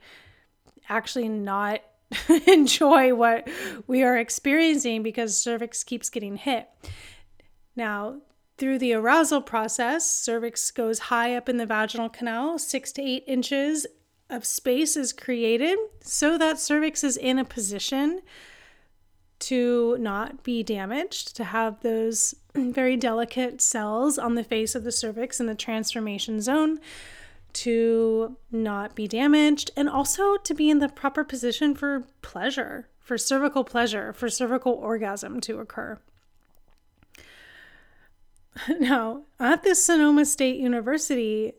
actually 0.88 1.30
not 1.30 1.82
enjoy 2.48 3.14
what 3.14 3.48
we 3.88 4.04
are 4.04 4.18
experiencing 4.18 5.02
because 5.04 5.38
cervix 5.38 5.84
keeps 5.84 6.10
getting 6.10 6.36
hit. 6.36 6.68
Now, 7.76 8.18
through 8.60 8.78
the 8.78 8.94
arousal 8.94 9.42
process, 9.42 10.06
cervix 10.06 10.70
goes 10.70 11.00
high 11.00 11.36
up 11.36 11.48
in 11.48 11.58
the 11.58 11.66
vaginal 11.66 12.10
canal, 12.10 12.60
six 12.60 12.92
to 12.92 13.02
eight 13.02 13.24
inches 13.26 13.88
of 14.30 14.46
space 14.46 14.96
is 14.96 15.14
created 15.14 15.80
so 16.02 16.38
that 16.38 16.60
cervix 16.60 17.04
is 17.04 17.18
in 17.18 17.40
a 17.40 17.46
position 17.46 18.22
to 19.40 19.98
not 20.00 20.44
be 20.44 20.62
damaged, 20.62 21.36
to 21.38 21.46
have 21.46 21.80
those 21.80 22.36
very 22.54 22.98
delicate 22.98 23.62
cells 23.62 24.20
on 24.20 24.36
the 24.36 24.44
face 24.44 24.76
of 24.76 24.84
the 24.84 24.92
cervix 24.92 25.40
in 25.40 25.46
the 25.46 25.56
transformation 25.56 26.42
zone 26.42 26.80
to 27.52 28.38
not 28.52 28.94
be 28.94 29.08
damaged, 29.08 29.72
and 29.76 29.90
also 29.90 30.36
to 30.36 30.54
be 30.54 30.70
in 30.70 30.80
the 30.80 30.90
proper 30.90 31.24
position 31.24 31.74
for 31.74 32.04
pleasure, 32.22 32.90
for 33.00 33.18
cervical 33.18 33.64
pleasure, 33.64 34.14
for 34.14 34.30
cervical 34.30 34.74
orgasm 34.74 35.42
to 35.42 35.60
occur. 35.60 35.98
Now, 38.80 39.24
at 39.40 39.64
this 39.64 39.86
Sonoma 39.86 40.26
State 40.26 40.60
University 40.60 41.54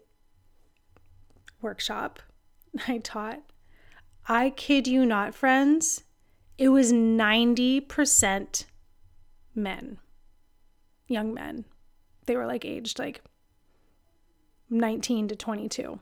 workshop 1.63 2.21
I 2.87 2.99
taught, 2.99 3.43
I 4.27 4.51
kid 4.51 4.87
you 4.87 5.05
not, 5.05 5.35
friends, 5.35 6.05
it 6.59 6.69
was 6.69 6.93
90% 6.93 8.65
men, 9.55 9.99
young 11.09 11.35
men. 11.35 11.65
They 12.27 12.37
were 12.37 12.47
like 12.47 12.65
aged 12.65 12.99
like 12.99 13.23
19 14.69 15.29
to 15.29 15.37
22. 15.37 15.99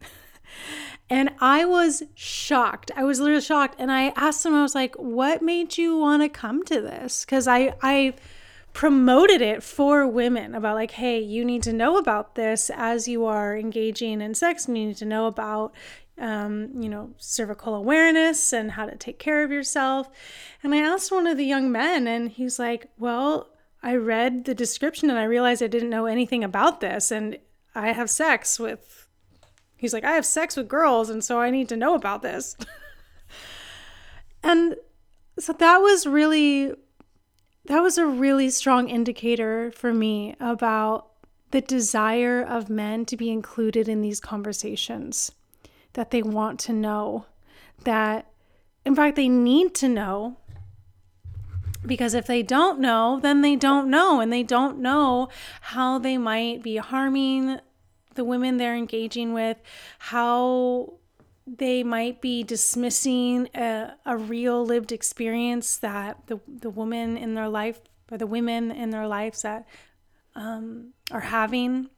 and 1.10 1.30
I 1.40 1.64
was 1.64 2.02
shocked. 2.14 2.90
I 2.96 3.04
was 3.04 3.20
literally 3.20 3.40
shocked. 3.40 3.76
And 3.78 3.90
I 3.90 4.08
asked 4.16 4.44
them, 4.44 4.54
I 4.54 4.62
was 4.62 4.74
like, 4.74 4.94
what 4.96 5.42
made 5.42 5.76
you 5.76 5.98
want 5.98 6.22
to 6.22 6.28
come 6.28 6.64
to 6.66 6.80
this? 6.80 7.24
Because 7.24 7.48
I, 7.48 7.74
I, 7.82 8.14
promoted 8.76 9.40
it 9.40 9.62
for 9.62 10.06
women 10.06 10.54
about 10.54 10.74
like 10.74 10.90
hey 10.90 11.18
you 11.18 11.42
need 11.46 11.62
to 11.62 11.72
know 11.72 11.96
about 11.96 12.34
this 12.34 12.70
as 12.74 13.08
you 13.08 13.24
are 13.24 13.56
engaging 13.56 14.20
in 14.20 14.34
sex 14.34 14.66
and 14.66 14.76
you 14.76 14.88
need 14.88 14.96
to 14.98 15.06
know 15.06 15.24
about 15.26 15.72
um, 16.18 16.68
you 16.78 16.86
know 16.86 17.08
cervical 17.16 17.74
awareness 17.74 18.52
and 18.52 18.72
how 18.72 18.84
to 18.84 18.94
take 18.94 19.18
care 19.18 19.42
of 19.42 19.50
yourself. 19.50 20.10
And 20.62 20.74
i 20.74 20.76
asked 20.76 21.10
one 21.10 21.26
of 21.26 21.38
the 21.38 21.46
young 21.46 21.72
men 21.72 22.06
and 22.06 22.28
he's 22.28 22.58
like 22.58 22.90
well 22.98 23.48
i 23.82 23.96
read 23.96 24.44
the 24.44 24.54
description 24.54 25.08
and 25.08 25.18
i 25.18 25.24
realized 25.24 25.62
i 25.62 25.68
didn't 25.68 25.88
know 25.88 26.04
anything 26.04 26.44
about 26.44 26.82
this 26.82 27.10
and 27.10 27.38
i 27.74 27.92
have 27.92 28.10
sex 28.10 28.60
with 28.60 29.08
he's 29.78 29.94
like 29.94 30.04
i 30.04 30.12
have 30.12 30.26
sex 30.26 30.54
with 30.54 30.68
girls 30.68 31.08
and 31.08 31.24
so 31.24 31.40
i 31.40 31.48
need 31.48 31.70
to 31.70 31.78
know 31.78 31.94
about 31.94 32.20
this. 32.20 32.58
And 34.46 34.76
so 35.40 35.52
that 35.54 35.78
was 35.78 36.06
really 36.06 36.72
that 37.66 37.82
was 37.82 37.98
a 37.98 38.06
really 38.06 38.50
strong 38.50 38.88
indicator 38.88 39.70
for 39.70 39.92
me 39.92 40.34
about 40.40 41.08
the 41.50 41.60
desire 41.60 42.42
of 42.42 42.68
men 42.68 43.04
to 43.06 43.16
be 43.16 43.30
included 43.30 43.88
in 43.88 44.00
these 44.00 44.20
conversations, 44.20 45.32
that 45.92 46.10
they 46.10 46.22
want 46.22 46.58
to 46.60 46.72
know, 46.72 47.26
that 47.84 48.26
in 48.84 48.94
fact 48.94 49.16
they 49.16 49.28
need 49.28 49.74
to 49.74 49.88
know. 49.88 50.36
Because 51.84 52.14
if 52.14 52.26
they 52.26 52.42
don't 52.42 52.80
know, 52.80 53.20
then 53.20 53.42
they 53.42 53.54
don't 53.54 53.88
know, 53.88 54.20
and 54.20 54.32
they 54.32 54.42
don't 54.42 54.80
know 54.80 55.28
how 55.60 55.98
they 55.98 56.18
might 56.18 56.62
be 56.62 56.78
harming 56.78 57.60
the 58.14 58.24
women 58.24 58.56
they're 58.56 58.74
engaging 58.74 59.32
with, 59.32 59.58
how 59.98 60.94
they 61.46 61.84
might 61.84 62.20
be 62.20 62.42
dismissing 62.42 63.48
a, 63.54 63.92
a 64.04 64.16
real 64.16 64.64
lived 64.64 64.90
experience 64.90 65.76
that 65.76 66.26
the, 66.26 66.40
the 66.48 66.70
woman 66.70 67.16
in 67.16 67.34
their 67.34 67.48
life 67.48 67.80
or 68.10 68.18
the 68.18 68.26
women 68.26 68.70
in 68.70 68.90
their 68.90 69.06
lives 69.06 69.42
that 69.42 69.66
um, 70.34 70.92
are 71.10 71.20
having. 71.20 71.88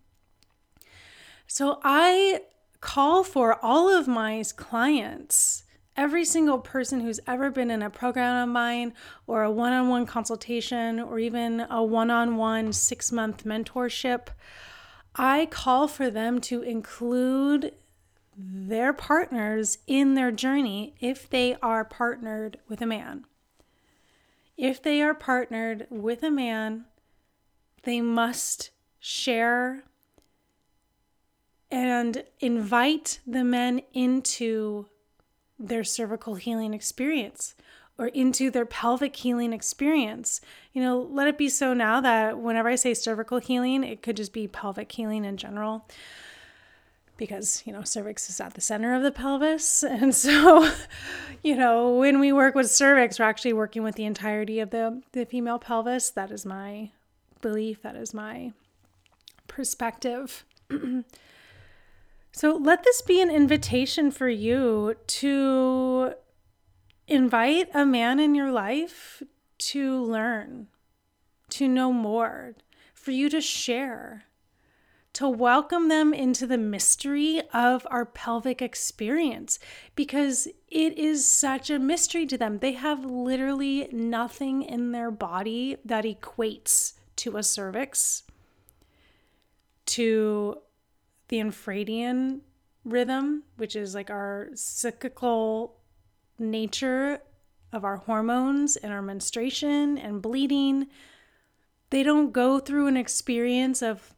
So 1.47 1.81
I 1.83 2.43
call 2.81 3.25
for 3.25 3.59
all 3.65 3.89
of 3.89 4.07
my 4.07 4.43
clients, 4.57 5.65
every 5.97 6.25
single 6.25 6.59
person 6.59 7.01
who's 7.01 7.21
ever 7.27 7.51
been 7.51 7.71
in 7.71 7.83
a 7.83 7.91
program 7.91 8.49
of 8.49 8.53
mine 8.53 8.93
or 9.27 9.43
a 9.43 9.51
one 9.51 9.73
on 9.73 9.89
one 9.89 10.05
consultation 10.05 11.01
or 11.01 11.19
even 11.19 11.67
a 11.71 11.83
one 11.83 12.11
on 12.11 12.37
one 12.37 12.73
six 12.73 13.11
month 13.11 13.45
mentorship. 13.45 14.29
I 15.17 15.47
call 15.47 15.89
for 15.89 16.11
them 16.11 16.41
to 16.43 16.63
include 16.63 17.73
their 18.41 18.93
partners 18.93 19.79
in 19.89 20.15
their 20.15 20.31
journey 20.31 20.95
if 21.01 21.29
they 21.29 21.57
are 21.61 21.85
partnered 21.85 22.59
with 22.69 22.81
a 22.81 22.87
man. 22.87 23.25
If 24.57 24.81
they 24.81 25.03
are 25.03 25.15
partnered 25.15 25.89
with 25.91 26.23
a 26.23 26.31
man, 26.31 26.85
they 27.83 28.01
must 28.01 28.71
share 29.01 29.83
and 31.71 32.25
invite 32.39 33.19
the 33.27 33.43
men 33.43 33.83
into 33.93 34.87
their 35.59 35.85
cervical 35.85 36.37
healing 36.37 36.73
experience 36.73 37.57
or 37.99 38.07
into 38.07 38.51
their 38.51 38.67
pelvic 38.67 39.17
healing 39.17 39.53
experience. 39.53 40.41
You 40.73 40.83
know, 40.83 41.01
let 41.01 41.27
it 41.27 41.37
be 41.37 41.49
so 41.49 41.75
now 41.75 42.01
that 42.01 42.39
whenever 42.39 42.69
I 42.69 42.77
say 42.77 42.95
cervical 42.95 43.39
healing, 43.39 43.83
it 43.83 44.03
could 44.03 44.17
just 44.17 44.33
be 44.33 44.47
pelvic 44.47 44.91
healing 44.93 45.25
in 45.25 45.37
general 45.37 45.89
because 47.19 47.63
you 47.67 47.73
know 47.73 47.83
cervix 47.83 48.31
is 48.31 48.41
at 48.41 48.55
the 48.55 48.63
center 48.63 48.95
of 48.95 49.03
the 49.03 49.13
pelvis. 49.13 49.83
And 49.89 50.15
so 50.15 50.71
you 51.43 51.55
know 51.57 51.91
when 51.99 52.19
we 52.21 52.33
work 52.33 52.55
with 52.55 52.71
cervix 52.71 53.19
we're 53.19 53.27
actually 53.27 53.53
working 53.53 53.83
with 53.83 53.97
the 53.97 54.07
entirety 54.07 54.61
of 54.61 54.71
the 54.71 55.03
the 55.13 55.27
female 55.27 55.59
pelvis. 55.59 56.09
That 56.11 56.31
is 56.31 56.47
my 56.47 56.93
belief. 57.43 57.83
That 57.83 57.97
is 57.97 58.15
my 58.15 58.53
perspective. 59.47 60.47
So 62.31 62.55
let 62.55 62.85
this 62.85 63.03
be 63.03 63.21
an 63.21 63.31
invitation 63.31 64.13
for 64.13 64.29
you 64.29 64.95
to 65.09 66.13
invite 67.09 67.69
a 67.75 67.85
man 67.85 68.21
in 68.21 68.37
your 68.37 68.53
life 68.53 69.25
to 69.59 70.05
learn 70.05 70.69
to 71.51 71.67
know 71.67 71.93
more 71.93 72.55
for 72.95 73.11
you 73.11 73.29
to 73.31 73.41
share 73.41 74.27
to 75.15 75.29
welcome 75.29 75.89
them 75.89 76.13
into 76.13 76.47
the 76.47 76.59
mystery 76.59 77.43
of 77.53 77.87
our 77.91 78.05
pelvic 78.05 78.63
experience 78.63 79.59
because 79.95 80.47
it 80.69 80.97
is 80.99 81.27
such 81.27 81.71
a 81.71 81.79
mystery 81.79 82.27
to 82.27 82.39
them. 82.39 82.59
They 82.59 82.73
have 82.73 83.05
literally 83.05 83.89
nothing 83.91 84.63
in 84.63 84.93
their 84.93 85.11
body 85.11 85.77
that 85.85 86.05
equates 86.05 86.93
to 87.17 87.37
a 87.37 87.43
cervix, 87.43 88.23
to 89.87 90.59
the 91.29 91.39
infradian 91.39 92.41
rhythm, 92.85 93.43
which 93.57 93.75
is 93.75 93.95
like 93.95 94.11
our 94.11 94.51
cyclical 94.55 95.77
nature 96.39 97.21
of 97.73 97.85
our 97.85 97.97
hormones 97.97 98.77
and 98.77 98.93
our 98.93 99.03
menstruation 99.03 99.99
and 99.99 100.23
bleeding. 100.23 100.87
They 101.91 102.03
don't 102.03 102.33
go 102.33 102.61
through 102.61 102.87
an 102.87 102.97
experience 102.97 103.83
of 103.83 104.15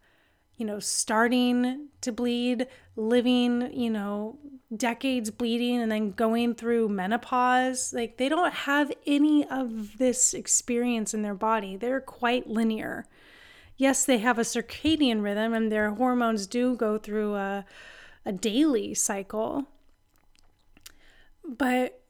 you 0.61 0.67
know, 0.67 0.79
starting 0.79 1.89
to 2.03 2.13
bleed, 2.13 2.67
living, 2.95 3.73
you 3.73 3.89
know, 3.89 4.39
decades 4.77 5.31
bleeding 5.31 5.81
and 5.81 5.91
then 5.91 6.11
going 6.11 6.55
through 6.55 6.87
menopause. 6.91 7.95
Like 7.95 8.19
they 8.19 8.29
don't 8.29 8.53
have 8.53 8.93
any 9.07 9.49
of 9.49 9.97
this 9.97 10.35
experience 10.35 11.15
in 11.15 11.23
their 11.23 11.35
body. 11.35 11.77
They're 11.77 12.03
quite 12.03 12.47
linear. 12.47 13.07
Yes, 13.79 14.05
they 14.05 14.19
have 14.19 14.39
a 14.39 14.43
circadian 14.43 15.23
rhythm 15.23 15.55
and 15.55 15.73
their 15.73 15.93
hormones 15.93 16.47
do 16.47 16.77
go 16.77 16.99
through 16.99 17.37
a, 17.37 17.65
a 18.27 18.33
daily 18.33 18.93
cycle. 18.93 19.65
But 21.43 22.03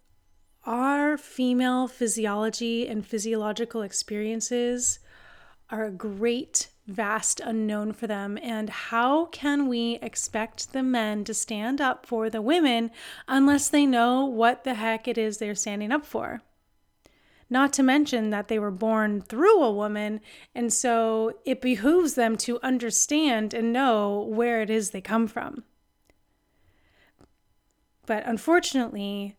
our 0.66 1.16
female 1.16 1.86
physiology 1.86 2.88
and 2.88 3.06
physiological 3.06 3.82
experiences 3.82 4.98
are 5.70 5.84
a 5.84 5.92
great 5.92 6.68
vast 6.90 7.40
unknown 7.40 7.92
for 7.92 8.06
them. 8.06 8.38
And 8.42 8.70
how 8.70 9.26
can 9.26 9.68
we 9.68 9.98
expect 10.02 10.72
the 10.72 10.82
men 10.82 11.24
to 11.24 11.34
stand 11.34 11.80
up 11.80 12.06
for 12.06 12.28
the 12.28 12.42
women 12.42 12.90
unless 13.28 13.68
they 13.68 13.86
know 13.86 14.24
what 14.24 14.64
the 14.64 14.74
heck 14.74 15.08
it 15.08 15.18
is 15.18 15.38
they're 15.38 15.54
standing 15.54 15.92
up 15.92 16.04
for? 16.04 16.42
Not 17.48 17.72
to 17.74 17.82
mention 17.82 18.30
that 18.30 18.46
they 18.46 18.60
were 18.60 18.70
born 18.70 19.20
through 19.20 19.62
a 19.62 19.72
woman, 19.72 20.20
and 20.54 20.72
so 20.72 21.38
it 21.44 21.60
behooves 21.60 22.14
them 22.14 22.36
to 22.38 22.60
understand 22.62 23.52
and 23.52 23.72
know 23.72 24.20
where 24.20 24.62
it 24.62 24.70
is 24.70 24.90
they 24.90 25.00
come 25.00 25.26
from. 25.26 25.64
But 28.06 28.24
unfortunately, 28.26 29.36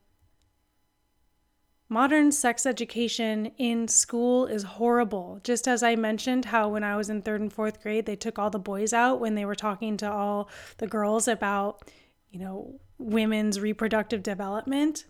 Modern 1.92 2.32
sex 2.32 2.66
education 2.66 3.52
in 3.58 3.86
school 3.90 4.46
is 4.46 4.64
horrible. 4.64 5.42
Just 5.44 5.68
as 5.68 5.84
I 5.84 5.98
mentioned, 5.98 6.46
how 6.46 6.70
when 6.70 6.86
I 6.86 6.96
was 6.96 7.10
in 7.10 7.22
third 7.22 7.42
and 7.42 7.52
fourth 7.52 7.82
grade, 7.82 8.06
they 8.06 8.16
took 8.16 8.40
all 8.40 8.50
the 8.50 8.58
boys 8.58 8.94
out 8.94 9.20
when 9.20 9.36
they 9.36 9.44
were 9.44 9.56
talking 9.56 9.98
to 9.98 10.10
all 10.10 10.48
the 10.78 10.88
girls 10.88 11.28
about, 11.28 11.92
you 12.30 12.40
know, 12.40 12.80
women's 12.98 13.60
reproductive 13.60 14.24
development. 14.24 15.04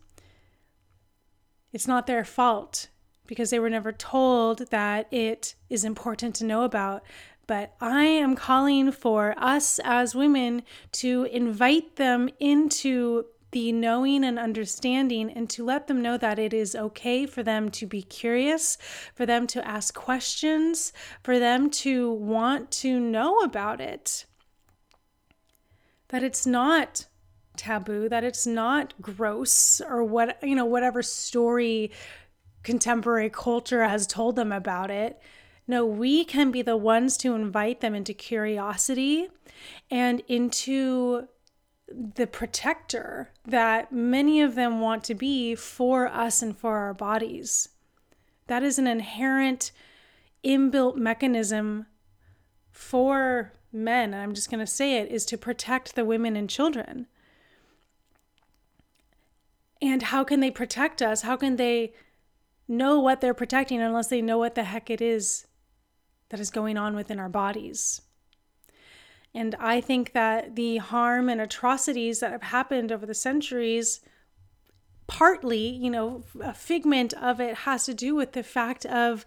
It's 1.72 1.88
not 1.88 2.08
their 2.08 2.26
fault 2.26 2.88
because 3.28 3.52
they 3.52 3.60
were 3.60 3.70
never 3.70 3.92
told 3.92 4.72
that 4.72 5.06
it 5.14 5.54
is 5.70 5.86
important 5.86 6.34
to 6.38 6.46
know 6.46 6.64
about. 6.64 7.04
but 7.46 7.76
I 7.82 8.06
am 8.06 8.34
calling 8.36 8.92
for 8.92 9.36
us 9.38 9.80
as 9.84 10.16
women 10.16 10.64
to 10.94 11.26
invite 11.26 11.98
them 11.98 12.30
into 12.40 13.26
the 13.52 13.72
knowing 13.72 14.24
and 14.24 14.40
understanding 14.40 15.30
and 15.30 15.50
to 15.50 15.64
let 15.64 15.88
them 15.88 16.02
know 16.02 16.18
that 16.18 16.40
it 16.40 16.54
is 16.54 16.76
okay 16.76 17.26
for 17.26 17.44
them 17.44 17.70
to 17.70 17.86
be 17.86 18.02
curious, 18.02 18.78
for 19.14 19.26
them 19.26 19.48
to 19.48 19.66
ask 19.68 19.94
questions, 19.94 20.94
for 21.24 21.40
them 21.40 21.70
to 21.70 22.12
want 22.12 22.72
to 22.72 23.00
know 23.00 23.40
about 23.40 23.82
it. 23.82 24.26
That 26.10 26.24
it's 26.24 26.46
not 26.46 27.08
taboo, 27.58 28.10
that 28.10 28.24
it's 28.24 28.48
not 28.48 28.94
gross 29.02 29.82
or 29.82 30.04
what, 30.04 30.38
you 30.42 30.56
know, 30.56 30.66
whatever 30.66 31.02
story 31.02 31.92
contemporary 32.64 33.30
culture 33.30 33.84
has 33.84 34.08
told 34.08 34.36
them 34.36 34.52
about 34.52 34.92
it. 34.92 35.20
No, 35.68 35.86
we 35.86 36.26
can 36.26 36.52
be 36.52 36.62
the 36.62 36.78
ones 36.78 37.18
to 37.18 37.36
invite 37.36 37.82
them 37.82 37.96
into 37.96 38.14
curiosity 38.14 39.30
and 39.90 40.22
into 40.28 41.28
the 42.16 42.28
protector 42.28 43.32
that 43.46 43.92
many 43.92 44.42
of 44.42 44.56
them 44.56 44.80
want 44.80 45.04
to 45.06 45.16
be 45.16 45.56
for 45.56 46.08
us 46.08 46.42
and 46.42 46.58
for 46.58 46.78
our 46.78 46.94
bodies. 46.94 47.70
That 48.48 48.64
is 48.64 48.78
an 48.80 48.88
inherent 48.88 49.72
inbuilt 50.44 50.96
mechanism 50.96 51.86
for 52.72 53.54
men, 53.72 54.14
and 54.14 54.22
I'm 54.22 54.34
just 54.34 54.50
going 54.50 54.60
to 54.60 54.68
say 54.68 54.98
it, 54.98 55.12
is 55.12 55.26
to 55.26 55.38
protect 55.38 55.96
the 55.96 56.06
women 56.06 56.36
and 56.36 56.50
children. 56.50 57.08
And 59.82 60.04
how 60.04 60.24
can 60.24 60.40
they 60.40 60.52
protect 60.52 61.02
us? 61.02 61.22
How 61.24 61.38
can 61.38 61.56
they 61.56 61.94
know 62.68 63.00
what 63.00 63.22
they're 63.22 63.34
protecting 63.34 63.82
unless 63.82 64.08
they 64.08 64.22
know 64.22 64.38
what 64.38 64.56
the 64.56 64.64
heck 64.64 64.90
it 64.90 65.02
is 65.02 65.48
that 66.30 66.40
is 66.40 66.50
going 66.50 66.78
on 66.78 66.96
within 66.96 67.20
our 67.20 67.30
bodies? 67.30 68.02
And 69.34 69.56
I 69.56 69.80
think 69.80 70.14
that 70.14 70.56
the 70.56 70.78
harm 70.78 71.30
and 71.30 71.40
atrocities 71.40 72.20
that 72.20 72.32
have 72.32 72.44
happened 72.44 72.92
over 72.92 73.06
the 73.06 73.14
centuries, 73.14 74.02
partly, 75.08 75.68
you 75.68 75.90
know, 75.90 76.24
a 76.42 76.54
figment 76.54 77.14
of 77.14 77.40
it 77.40 77.56
has 77.60 77.86
to 77.86 77.94
do 77.94 78.14
with 78.14 78.34
the 78.34 78.44
fact 78.44 78.86
of 78.86 79.26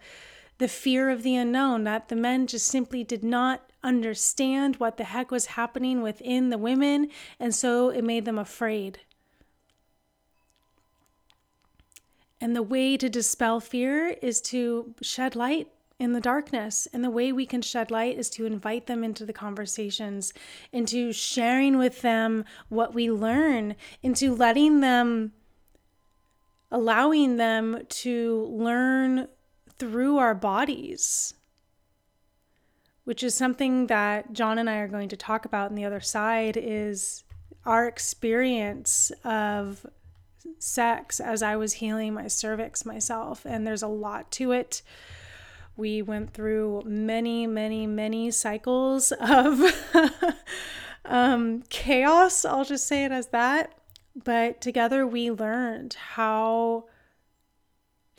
the 0.58 0.68
fear 0.68 1.10
of 1.10 1.22
the 1.22 1.34
unknown, 1.34 1.84
that 1.84 2.08
the 2.08 2.16
men 2.16 2.46
just 2.46 2.68
simply 2.68 3.02
did 3.02 3.24
not 3.24 3.70
understand 3.82 4.76
what 4.76 4.96
the 4.96 5.04
heck 5.04 5.30
was 5.30 5.46
happening 5.46 6.00
within 6.00 6.50
the 6.50 6.58
women, 6.58 7.10
and 7.40 7.54
so 7.54 7.88
it 7.88 8.04
made 8.04 8.24
them 8.24 8.38
afraid. 8.38 9.00
And 12.40 12.54
the 12.54 12.62
way 12.62 12.96
to 12.96 13.08
dispel 13.08 13.58
fear 13.58 14.08
is 14.22 14.40
to 14.42 14.94
shed 15.02 15.34
light 15.34 15.68
in 15.98 16.12
the 16.12 16.20
darkness. 16.20 16.88
And 16.92 17.04
the 17.04 17.10
way 17.10 17.32
we 17.32 17.46
can 17.46 17.62
shed 17.62 17.90
light 17.90 18.18
is 18.18 18.30
to 18.30 18.46
invite 18.46 18.86
them 18.86 19.04
into 19.04 19.24
the 19.24 19.32
conversations, 19.32 20.32
into 20.72 21.12
sharing 21.12 21.78
with 21.78 22.02
them 22.02 22.44
what 22.68 22.94
we 22.94 23.10
learn, 23.10 23.76
into 24.02 24.34
letting 24.34 24.80
them, 24.80 25.32
allowing 26.70 27.36
them 27.36 27.82
to 27.88 28.46
learn 28.50 29.28
through 29.78 30.18
our 30.18 30.34
bodies, 30.34 31.34
which 33.04 33.22
is 33.22 33.34
something 33.34 33.86
that 33.86 34.32
John 34.32 34.58
and 34.58 34.68
I 34.68 34.78
are 34.78 34.88
going 34.88 35.08
to 35.10 35.16
talk 35.16 35.44
about 35.44 35.70
on 35.70 35.76
the 35.76 35.84
other 35.84 36.00
side 36.00 36.56
is 36.56 37.22
our 37.64 37.86
experience 37.86 39.10
of 39.24 39.86
sex 40.58 41.20
as 41.20 41.42
I 41.42 41.56
was 41.56 41.74
healing 41.74 42.14
my 42.14 42.28
cervix 42.28 42.84
myself. 42.84 43.44
And 43.44 43.66
there's 43.66 43.82
a 43.82 43.88
lot 43.88 44.30
to 44.32 44.52
it 44.52 44.82
we 45.76 46.02
went 46.02 46.32
through 46.32 46.82
many, 46.84 47.46
many, 47.46 47.86
many 47.86 48.30
cycles 48.30 49.12
of 49.12 49.60
um, 51.04 51.62
chaos. 51.68 52.44
I'll 52.44 52.64
just 52.64 52.86
say 52.86 53.04
it 53.04 53.12
as 53.12 53.28
that. 53.28 53.74
But 54.22 54.60
together 54.60 55.06
we 55.06 55.30
learned 55.30 55.94
how 55.94 56.84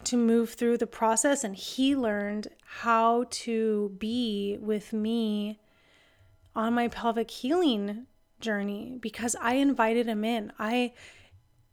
to 0.04 0.18
move 0.18 0.54
through 0.54 0.78
the 0.78 0.88
process, 0.88 1.44
and 1.44 1.56
he 1.56 1.96
learned 1.96 2.50
how 2.64 3.26
to 3.30 3.96
be 3.98 4.58
with 4.60 4.94
me 4.94 5.60
on 6.56 6.74
my 6.74 6.88
pelvic 6.90 7.32
healing 7.32 8.06
journey 8.40 8.98
because 9.02 9.36
I 9.42 9.56
invited 9.56 10.08
him 10.08 10.24
in. 10.24 10.52
I 10.60 10.94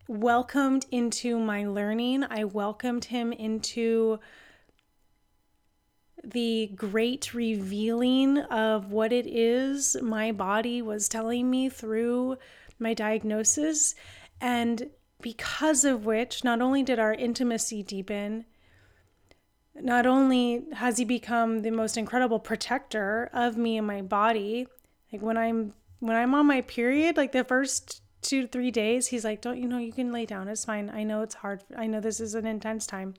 welcomed 0.08 0.86
into 0.90 1.38
my 1.38 1.66
learning, 1.66 2.24
I 2.30 2.44
welcomed 2.44 3.06
him 3.06 3.32
into 3.32 4.20
the 6.24 6.70
great 6.74 7.34
revealing 7.34 8.38
of 8.38 8.92
what 8.92 9.12
it 9.12 9.26
is 9.26 9.96
my 10.00 10.32
body 10.32 10.80
was 10.80 11.08
telling 11.08 11.50
me 11.50 11.68
through 11.68 12.36
my 12.78 12.94
diagnosis. 12.94 13.94
And 14.40 14.90
because 15.20 15.84
of 15.84 16.04
which, 16.04 16.44
not 16.44 16.60
only 16.60 16.82
did 16.82 16.98
our 16.98 17.14
intimacy 17.14 17.82
deepen, 17.82 18.44
not 19.74 20.06
only 20.06 20.64
has 20.74 20.98
he 20.98 21.04
become 21.04 21.62
the 21.62 21.70
most 21.70 21.96
incredible 21.96 22.38
protector 22.38 23.30
of 23.32 23.56
me 23.56 23.78
and 23.78 23.86
my 23.86 24.02
body, 24.02 24.66
like 25.12 25.22
when 25.22 25.36
I'm 25.36 25.74
when 26.00 26.16
I'm 26.16 26.34
on 26.34 26.46
my 26.46 26.60
period, 26.62 27.16
like 27.16 27.32
the 27.32 27.44
first 27.44 28.02
two 28.20 28.46
three 28.46 28.70
days, 28.70 29.08
he's 29.08 29.24
like, 29.24 29.40
Don't 29.40 29.58
you 29.58 29.68
know 29.68 29.78
you 29.78 29.92
can 29.92 30.12
lay 30.12 30.26
down, 30.26 30.48
it's 30.48 30.64
fine. 30.64 30.90
I 30.90 31.04
know 31.04 31.22
it's 31.22 31.36
hard. 31.36 31.62
I 31.76 31.86
know 31.86 32.00
this 32.00 32.20
is 32.20 32.34
an 32.34 32.46
intense 32.46 32.86
time. 32.86 33.14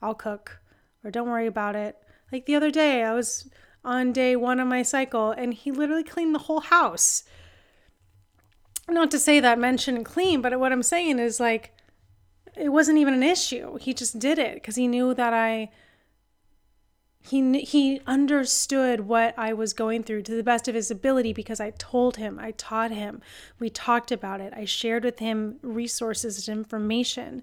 I'll 0.00 0.14
cook. 0.14 0.60
Or 1.02 1.10
don't 1.10 1.28
worry 1.28 1.46
about 1.46 1.76
it. 1.76 1.96
Like 2.32 2.46
the 2.46 2.54
other 2.54 2.70
day, 2.70 3.02
I 3.02 3.12
was 3.12 3.48
on 3.84 4.12
day 4.12 4.36
one 4.36 4.60
of 4.60 4.68
my 4.68 4.82
cycle 4.82 5.30
and 5.30 5.54
he 5.54 5.70
literally 5.70 6.04
cleaned 6.04 6.34
the 6.34 6.40
whole 6.40 6.60
house. 6.60 7.24
Not 8.88 9.10
to 9.12 9.18
say 9.18 9.40
that 9.40 9.58
mention 9.58 10.02
clean, 10.04 10.40
but 10.40 10.58
what 10.58 10.72
I'm 10.72 10.82
saying 10.82 11.18
is 11.18 11.40
like, 11.40 11.72
it 12.56 12.70
wasn't 12.70 12.98
even 12.98 13.14
an 13.14 13.22
issue. 13.22 13.76
He 13.78 13.94
just 13.94 14.18
did 14.18 14.38
it 14.38 14.54
because 14.54 14.76
he 14.76 14.88
knew 14.88 15.14
that 15.14 15.32
I. 15.32 15.70
He, 17.22 17.60
he 17.60 18.00
understood 18.06 19.00
what 19.00 19.34
I 19.38 19.52
was 19.52 19.74
going 19.74 20.04
through 20.04 20.22
to 20.22 20.34
the 20.34 20.42
best 20.42 20.68
of 20.68 20.74
his 20.74 20.90
ability 20.90 21.34
because 21.34 21.60
I 21.60 21.70
told 21.76 22.16
him, 22.16 22.38
I 22.40 22.52
taught 22.52 22.92
him, 22.92 23.20
we 23.58 23.68
talked 23.68 24.10
about 24.10 24.40
it, 24.40 24.54
I 24.56 24.64
shared 24.64 25.04
with 25.04 25.18
him 25.18 25.58
resources 25.60 26.48
and 26.48 26.58
information. 26.60 27.42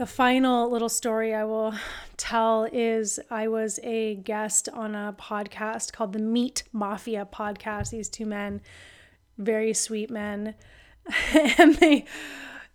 The 0.00 0.06
final 0.06 0.70
little 0.70 0.88
story 0.88 1.34
I 1.34 1.44
will 1.44 1.74
tell 2.16 2.66
is 2.72 3.20
I 3.30 3.48
was 3.48 3.78
a 3.82 4.14
guest 4.14 4.66
on 4.72 4.94
a 4.94 5.14
podcast 5.20 5.92
called 5.92 6.14
the 6.14 6.18
Meat 6.18 6.62
Mafia 6.72 7.28
podcast. 7.30 7.90
These 7.90 8.08
two 8.08 8.24
men, 8.24 8.62
very 9.36 9.74
sweet 9.74 10.08
men, 10.08 10.54
and 11.34 11.74
they 11.74 12.06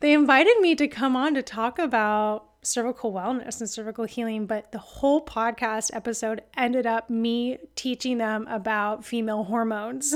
they 0.02 0.14
invited 0.14 0.60
me 0.60 0.76
to 0.76 0.88
come 0.88 1.16
on 1.16 1.34
to 1.34 1.42
talk 1.42 1.80
about 1.80 2.46
cervical 2.62 3.12
wellness 3.12 3.60
and 3.60 3.68
cervical 3.68 4.06
healing, 4.06 4.46
but 4.46 4.72
the 4.72 4.78
whole 4.78 5.26
podcast 5.26 5.90
episode 5.96 6.44
ended 6.56 6.86
up 6.86 7.10
me 7.10 7.58
teaching 7.76 8.20
them 8.20 8.46
about 8.48 9.04
female 9.04 9.46
hormones. 9.46 10.14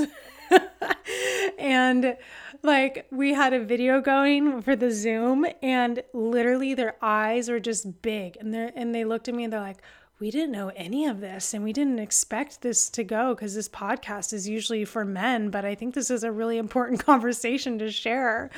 and 1.58 2.16
like 2.62 3.06
we 3.10 3.34
had 3.34 3.52
a 3.52 3.64
video 3.64 4.00
going 4.00 4.62
for 4.62 4.76
the 4.76 4.90
Zoom 4.90 5.46
and 5.62 6.02
literally 6.12 6.74
their 6.74 6.96
eyes 7.00 7.48
were 7.48 7.60
just 7.60 8.02
big 8.02 8.36
and 8.38 8.52
they 8.52 8.70
and 8.74 8.94
they 8.94 9.04
looked 9.04 9.28
at 9.28 9.34
me 9.34 9.44
and 9.44 9.52
they're 9.52 9.60
like, 9.60 9.82
we 10.20 10.30
didn't 10.30 10.52
know 10.52 10.70
any 10.76 11.06
of 11.06 11.20
this 11.20 11.54
and 11.54 11.64
we 11.64 11.72
didn't 11.72 11.98
expect 11.98 12.60
this 12.60 12.90
to 12.90 13.02
go 13.02 13.34
because 13.34 13.54
this 13.54 13.70
podcast 13.70 14.34
is 14.34 14.46
usually 14.46 14.84
for 14.84 15.02
men 15.02 15.48
but 15.48 15.64
i 15.64 15.74
think 15.74 15.94
this 15.94 16.10
is 16.10 16.22
a 16.22 16.30
really 16.30 16.58
important 16.58 17.04
conversation 17.04 17.78
to 17.78 17.90
share. 17.90 18.50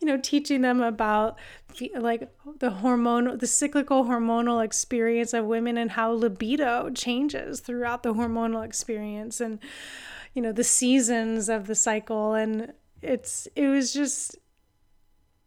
You 0.00 0.08
know 0.08 0.18
teaching 0.18 0.60
them 0.60 0.82
about 0.82 1.38
like 1.94 2.28
the 2.58 2.70
hormonal 2.70 3.38
the 3.38 3.46
cyclical 3.46 4.04
hormonal 4.04 4.62
experience 4.62 5.32
of 5.32 5.46
women 5.46 5.78
and 5.78 5.92
how 5.92 6.10
libido 6.12 6.90
changes 6.90 7.60
throughout 7.60 8.02
the 8.02 8.12
hormonal 8.12 8.64
experience 8.64 9.40
and 9.40 9.60
you 10.34 10.42
know 10.42 10.52
the 10.52 10.64
seasons 10.64 11.48
of 11.48 11.68
the 11.68 11.74
cycle 11.74 12.34
and 12.34 12.72
it's 13.04 13.46
it 13.54 13.68
was 13.68 13.92
just 13.92 14.36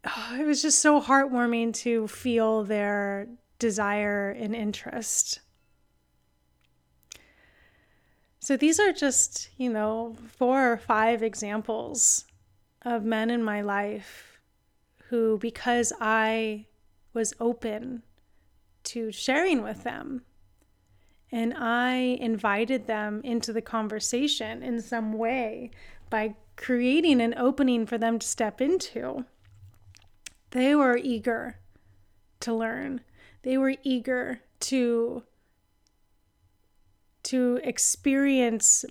oh, 0.05 0.37
it 0.39 0.45
was 0.45 0.61
just 0.61 0.79
so 0.79 1.01
heartwarming 1.01 1.73
to 1.73 2.07
feel 2.07 2.63
their 2.63 3.27
desire 3.59 4.29
and 4.29 4.55
interest. 4.55 5.39
So 8.39 8.55
these 8.55 8.79
are 8.79 8.93
just 8.93 9.49
you 9.57 9.69
know 9.69 10.15
four 10.37 10.71
or 10.71 10.77
five 10.77 11.23
examples 11.23 12.25
of 12.83 13.03
men 13.03 13.29
in 13.29 13.43
my 13.43 13.61
life 13.61 14.39
who 15.09 15.37
because 15.39 15.91
i 15.99 16.65
was 17.13 17.33
open 17.39 18.03
to 18.83 19.11
sharing 19.11 19.63
with 19.63 19.83
them 19.83 20.21
and 21.31 21.53
I 21.57 21.93
invited 22.21 22.87
them 22.87 23.21
into 23.23 23.51
the 23.51 23.61
conversation 23.61 24.63
in 24.63 24.81
some 24.81 25.13
way 25.13 25.71
by 26.09 26.35
creating 26.57 27.21
an 27.21 27.33
opening 27.37 27.85
for 27.85 27.97
them 27.97 28.19
to 28.19 28.27
step 28.27 28.59
into. 28.59 29.25
They 30.51 30.75
were 30.75 30.97
eager 30.97 31.59
to 32.41 32.53
learn, 32.53 33.01
they 33.43 33.57
were 33.57 33.75
eager 33.83 34.41
to 34.59 35.23
to 37.23 37.59
experience 37.63 38.85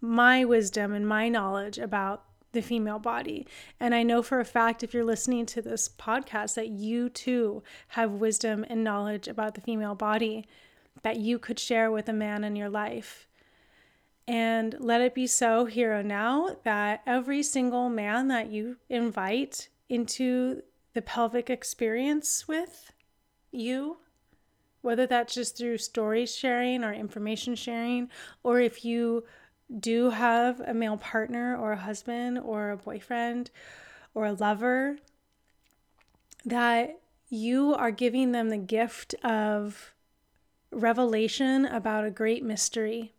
my 0.00 0.44
wisdom 0.44 0.92
and 0.92 1.08
my 1.08 1.28
knowledge 1.28 1.78
about 1.78 2.24
the 2.52 2.60
female 2.60 2.98
body. 2.98 3.46
And 3.80 3.94
I 3.94 4.02
know 4.02 4.22
for 4.22 4.40
a 4.40 4.44
fact, 4.44 4.82
if 4.82 4.92
you're 4.92 5.04
listening 5.04 5.46
to 5.46 5.62
this 5.62 5.88
podcast, 5.88 6.54
that 6.54 6.68
you 6.68 7.08
too 7.08 7.62
have 7.88 8.12
wisdom 8.12 8.64
and 8.68 8.84
knowledge 8.84 9.28
about 9.28 9.54
the 9.54 9.60
female 9.60 9.94
body 9.94 10.46
that 11.02 11.16
you 11.16 11.38
could 11.38 11.58
share 11.58 11.90
with 11.90 12.08
a 12.08 12.12
man 12.12 12.44
in 12.44 12.56
your 12.56 12.70
life. 12.70 13.27
And 14.28 14.76
let 14.78 15.00
it 15.00 15.14
be 15.14 15.26
so 15.26 15.64
here 15.64 15.94
and 15.94 16.06
now 16.06 16.58
that 16.62 17.00
every 17.06 17.42
single 17.42 17.88
man 17.88 18.28
that 18.28 18.50
you 18.50 18.76
invite 18.90 19.70
into 19.88 20.62
the 20.92 21.00
pelvic 21.00 21.48
experience 21.48 22.46
with 22.46 22.92
you, 23.50 23.96
whether 24.82 25.06
that's 25.06 25.32
just 25.32 25.56
through 25.56 25.78
story 25.78 26.26
sharing 26.26 26.84
or 26.84 26.92
information 26.92 27.54
sharing, 27.54 28.10
or 28.42 28.60
if 28.60 28.84
you 28.84 29.24
do 29.80 30.10
have 30.10 30.60
a 30.60 30.74
male 30.74 30.98
partner 30.98 31.56
or 31.56 31.72
a 31.72 31.78
husband 31.78 32.38
or 32.38 32.70
a 32.70 32.76
boyfriend 32.76 33.50
or 34.12 34.26
a 34.26 34.34
lover, 34.34 34.98
that 36.44 37.00
you 37.30 37.74
are 37.74 37.90
giving 37.90 38.32
them 38.32 38.50
the 38.50 38.58
gift 38.58 39.14
of 39.24 39.94
revelation 40.70 41.64
about 41.64 42.04
a 42.04 42.10
great 42.10 42.44
mystery. 42.44 43.14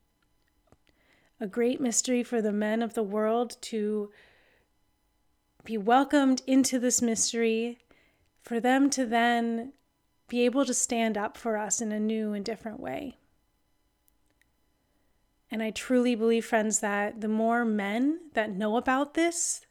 A 1.42 1.48
great 1.48 1.80
mystery 1.80 2.22
for 2.24 2.42
the 2.42 2.52
men 2.52 2.82
of 2.82 2.94
the 2.94 3.04
world 3.04 3.56
to 3.62 4.12
be 5.64 5.78
welcomed 5.78 6.42
into 6.46 6.80
this 6.80 7.02
mystery, 7.02 7.80
for 8.42 8.60
them 8.60 8.90
to 8.90 9.06
then 9.06 9.74
be 10.28 10.46
able 10.46 10.66
to 10.66 10.74
stand 10.74 11.18
up 11.18 11.38
for 11.38 11.58
us 11.58 11.82
in 11.82 11.92
a 11.92 12.00
new 12.00 12.34
and 12.34 12.44
different 12.44 12.80
way. 12.80 13.18
And 15.52 15.64
I 15.64 15.72
truly 15.72 16.14
believe, 16.14 16.46
friends, 16.46 16.80
that 16.80 17.22
the 17.22 17.28
more 17.28 17.66
men 17.66 18.20
that 18.34 18.52
know 18.56 18.78
about 18.78 19.14
this, 19.14 19.66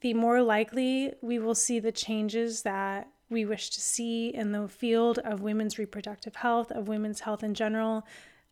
the 0.00 0.14
more 0.14 0.42
likely 0.42 1.14
we 1.22 1.38
will 1.38 1.54
see 1.54 1.78
the 1.78 1.92
changes 1.92 2.62
that 2.62 3.08
we 3.30 3.44
wish 3.44 3.70
to 3.70 3.80
see 3.80 4.28
in 4.28 4.52
the 4.52 4.68
field 4.68 5.18
of 5.20 5.40
women's 5.40 5.78
reproductive 5.78 6.36
health, 6.36 6.70
of 6.70 6.88
women's 6.88 7.20
health 7.20 7.42
in 7.42 7.54
general, 7.54 8.06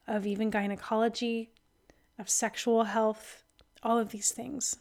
of 0.06 0.26
even 0.26 0.50
gynecology, 0.50 1.50
of 2.18 2.28
sexual 2.28 2.84
health, 2.84 3.44
all 3.82 3.98
of 3.98 4.10
these 4.10 4.30
things. 4.30 4.76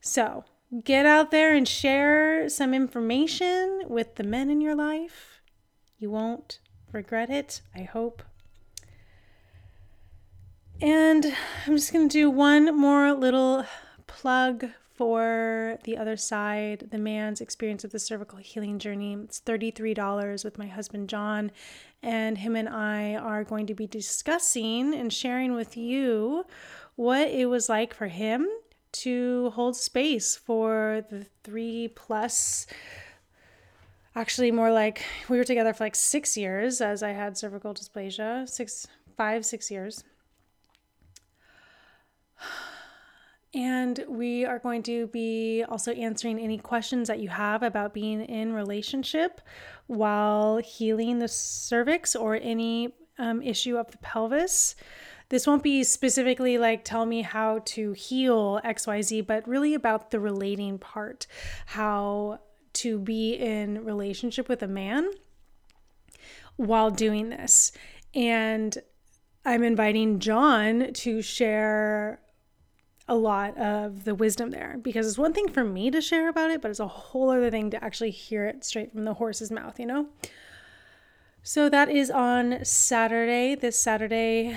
So 0.00 0.44
get 0.84 1.06
out 1.06 1.30
there 1.30 1.54
and 1.54 1.66
share 1.66 2.48
some 2.48 2.74
information 2.74 3.82
with 3.86 4.16
the 4.16 4.24
men 4.24 4.50
in 4.50 4.60
your 4.60 4.74
life. 4.74 5.40
You 5.98 6.10
won't 6.10 6.58
regret 6.92 7.30
it, 7.30 7.62
I 7.74 7.82
hope. 7.82 8.22
And 10.80 11.34
I'm 11.66 11.76
just 11.76 11.92
going 11.92 12.08
to 12.08 12.12
do 12.12 12.28
one 12.28 12.76
more 12.76 13.12
little 13.12 13.64
plug 14.08 14.66
for 15.02 15.78
the 15.82 15.96
other 15.96 16.16
side, 16.16 16.86
the 16.92 16.96
man's 16.96 17.40
experience 17.40 17.82
of 17.82 17.90
the 17.90 17.98
cervical 17.98 18.38
healing 18.38 18.78
journey. 18.78 19.14
It's 19.14 19.40
$33 19.40 20.44
with 20.44 20.58
my 20.58 20.68
husband 20.68 21.08
John, 21.08 21.50
and 22.04 22.38
him 22.38 22.54
and 22.54 22.68
I 22.68 23.16
are 23.16 23.42
going 23.42 23.66
to 23.66 23.74
be 23.74 23.88
discussing 23.88 24.94
and 24.94 25.12
sharing 25.12 25.54
with 25.54 25.76
you 25.76 26.46
what 26.94 27.26
it 27.30 27.46
was 27.46 27.68
like 27.68 27.92
for 27.92 28.06
him 28.06 28.46
to 28.92 29.50
hold 29.56 29.74
space 29.74 30.36
for 30.36 31.04
the 31.10 31.26
three 31.42 31.88
plus 31.96 32.68
actually 34.14 34.52
more 34.52 34.70
like 34.70 35.02
we 35.28 35.36
were 35.36 35.42
together 35.42 35.72
for 35.72 35.82
like 35.82 35.96
six 35.96 36.36
years 36.36 36.82
as 36.82 37.02
i 37.02 37.08
had 37.08 37.38
cervical 37.38 37.72
dysplasia 37.72 38.46
six 38.46 38.86
five 39.16 39.46
six 39.46 39.70
years 39.70 40.04
and 43.54 44.04
we 44.08 44.44
are 44.46 44.58
going 44.58 44.82
to 44.84 45.06
be 45.08 45.62
also 45.68 45.92
answering 45.92 46.38
any 46.38 46.56
questions 46.56 47.08
that 47.08 47.20
you 47.20 47.28
have 47.28 47.62
about 47.62 47.92
being 47.92 48.22
in 48.22 48.52
relationship 48.52 49.40
while 49.86 50.56
healing 50.58 51.18
the 51.18 51.28
cervix 51.28 52.16
or 52.16 52.36
any 52.36 52.94
um, 53.18 53.42
issue 53.42 53.76
of 53.76 53.90
the 53.90 53.98
pelvis. 53.98 54.74
This 55.28 55.46
won't 55.46 55.62
be 55.62 55.84
specifically 55.84 56.56
like 56.56 56.84
tell 56.84 57.04
me 57.04 57.22
how 57.22 57.60
to 57.66 57.92
heal 57.92 58.60
XYZ, 58.64 59.26
but 59.26 59.46
really 59.46 59.74
about 59.74 60.10
the 60.10 60.20
relating 60.20 60.78
part, 60.78 61.26
how 61.66 62.40
to 62.74 62.98
be 62.98 63.34
in 63.34 63.84
relationship 63.84 64.48
with 64.48 64.62
a 64.62 64.68
man 64.68 65.10
while 66.56 66.90
doing 66.90 67.28
this. 67.28 67.72
And 68.14 68.76
I'm 69.44 69.62
inviting 69.62 70.20
John 70.20 70.92
to 70.92 71.20
share 71.20 72.21
a 73.08 73.14
lot 73.14 73.56
of 73.58 74.04
the 74.04 74.14
wisdom 74.14 74.50
there 74.50 74.78
because 74.80 75.06
it's 75.06 75.18
one 75.18 75.32
thing 75.32 75.48
for 75.48 75.64
me 75.64 75.90
to 75.90 76.00
share 76.00 76.28
about 76.28 76.50
it, 76.50 76.62
but 76.62 76.70
it's 76.70 76.80
a 76.80 76.86
whole 76.86 77.30
other 77.30 77.50
thing 77.50 77.70
to 77.70 77.84
actually 77.84 78.10
hear 78.10 78.46
it 78.46 78.64
straight 78.64 78.92
from 78.92 79.04
the 79.04 79.14
horse's 79.14 79.50
mouth, 79.50 79.78
you 79.80 79.86
know? 79.86 80.06
So 81.42 81.68
that 81.68 81.88
is 81.88 82.10
on 82.10 82.64
Saturday, 82.64 83.56
this 83.56 83.78
Saturday, 83.80 84.56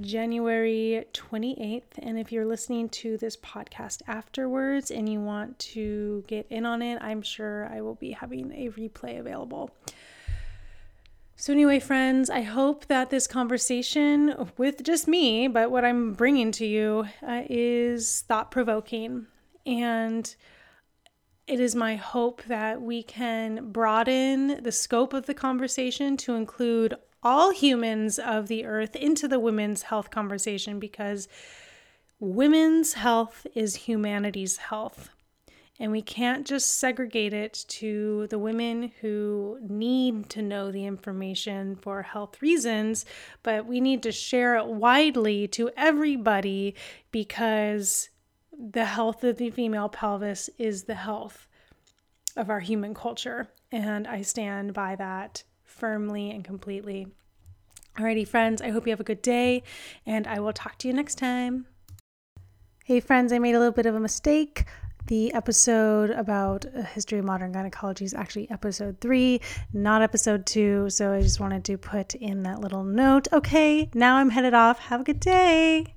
January 0.00 1.04
28th. 1.12 1.82
And 1.98 2.18
if 2.18 2.32
you're 2.32 2.46
listening 2.46 2.88
to 2.90 3.18
this 3.18 3.36
podcast 3.36 4.00
afterwards 4.06 4.90
and 4.90 5.06
you 5.06 5.20
want 5.20 5.58
to 5.58 6.24
get 6.26 6.46
in 6.48 6.64
on 6.64 6.80
it, 6.80 7.00
I'm 7.02 7.20
sure 7.20 7.68
I 7.70 7.82
will 7.82 7.96
be 7.96 8.12
having 8.12 8.52
a 8.52 8.70
replay 8.70 9.20
available. 9.20 9.70
So, 11.36 11.52
anyway, 11.52 11.80
friends, 11.80 12.30
I 12.30 12.42
hope 12.42 12.86
that 12.86 13.10
this 13.10 13.26
conversation 13.26 14.50
with 14.56 14.84
just 14.84 15.08
me, 15.08 15.48
but 15.48 15.70
what 15.70 15.84
I'm 15.84 16.12
bringing 16.12 16.52
to 16.52 16.66
you 16.66 17.06
uh, 17.26 17.42
is 17.50 18.20
thought 18.28 18.52
provoking. 18.52 19.26
And 19.66 20.34
it 21.48 21.58
is 21.58 21.74
my 21.74 21.96
hope 21.96 22.44
that 22.44 22.80
we 22.80 23.02
can 23.02 23.72
broaden 23.72 24.62
the 24.62 24.70
scope 24.70 25.12
of 25.12 25.26
the 25.26 25.34
conversation 25.34 26.16
to 26.18 26.36
include 26.36 26.94
all 27.22 27.50
humans 27.52 28.18
of 28.20 28.46
the 28.46 28.64
earth 28.64 28.94
into 28.94 29.26
the 29.26 29.40
women's 29.40 29.82
health 29.82 30.10
conversation 30.10 30.78
because 30.78 31.26
women's 32.20 32.92
health 32.92 33.44
is 33.54 33.74
humanity's 33.74 34.58
health. 34.58 35.10
And 35.80 35.90
we 35.90 36.02
can't 36.02 36.46
just 36.46 36.78
segregate 36.78 37.32
it 37.32 37.64
to 37.68 38.28
the 38.28 38.38
women 38.38 38.92
who 39.00 39.58
need 39.60 40.30
to 40.30 40.40
know 40.40 40.70
the 40.70 40.86
information 40.86 41.74
for 41.74 42.02
health 42.02 42.40
reasons, 42.40 43.04
but 43.42 43.66
we 43.66 43.80
need 43.80 44.02
to 44.04 44.12
share 44.12 44.56
it 44.56 44.66
widely 44.66 45.48
to 45.48 45.70
everybody 45.76 46.76
because 47.10 48.08
the 48.56 48.84
health 48.84 49.24
of 49.24 49.38
the 49.38 49.50
female 49.50 49.88
pelvis 49.88 50.48
is 50.58 50.84
the 50.84 50.94
health 50.94 51.48
of 52.36 52.50
our 52.50 52.60
human 52.60 52.94
culture. 52.94 53.48
And 53.72 54.06
I 54.06 54.22
stand 54.22 54.74
by 54.74 54.94
that 54.94 55.42
firmly 55.64 56.30
and 56.30 56.44
completely. 56.44 57.08
Alrighty, 57.98 58.26
friends, 58.26 58.62
I 58.62 58.70
hope 58.70 58.86
you 58.86 58.90
have 58.90 59.00
a 59.00 59.04
good 59.04 59.22
day, 59.22 59.62
and 60.06 60.26
I 60.26 60.40
will 60.40 60.52
talk 60.52 60.78
to 60.78 60.88
you 60.88 60.94
next 60.94 61.16
time. 61.16 61.66
Hey, 62.84 63.00
friends, 63.00 63.32
I 63.32 63.38
made 63.38 63.54
a 63.54 63.58
little 63.58 63.72
bit 63.72 63.86
of 63.86 63.94
a 63.94 64.00
mistake. 64.00 64.66
The 65.06 65.34
episode 65.34 66.10
about 66.10 66.64
a 66.74 66.82
history 66.82 67.18
of 67.18 67.26
modern 67.26 67.52
gynecology 67.52 68.06
is 68.06 68.14
actually 68.14 68.50
episode 68.50 69.00
three, 69.00 69.40
not 69.72 70.00
episode 70.00 70.46
two. 70.46 70.88
So 70.88 71.12
I 71.12 71.20
just 71.20 71.40
wanted 71.40 71.64
to 71.66 71.76
put 71.76 72.14
in 72.14 72.42
that 72.44 72.60
little 72.60 72.84
note. 72.84 73.28
Okay, 73.32 73.90
now 73.92 74.16
I'm 74.16 74.30
headed 74.30 74.54
off. 74.54 74.78
Have 74.78 75.02
a 75.02 75.04
good 75.04 75.20
day. 75.20 75.92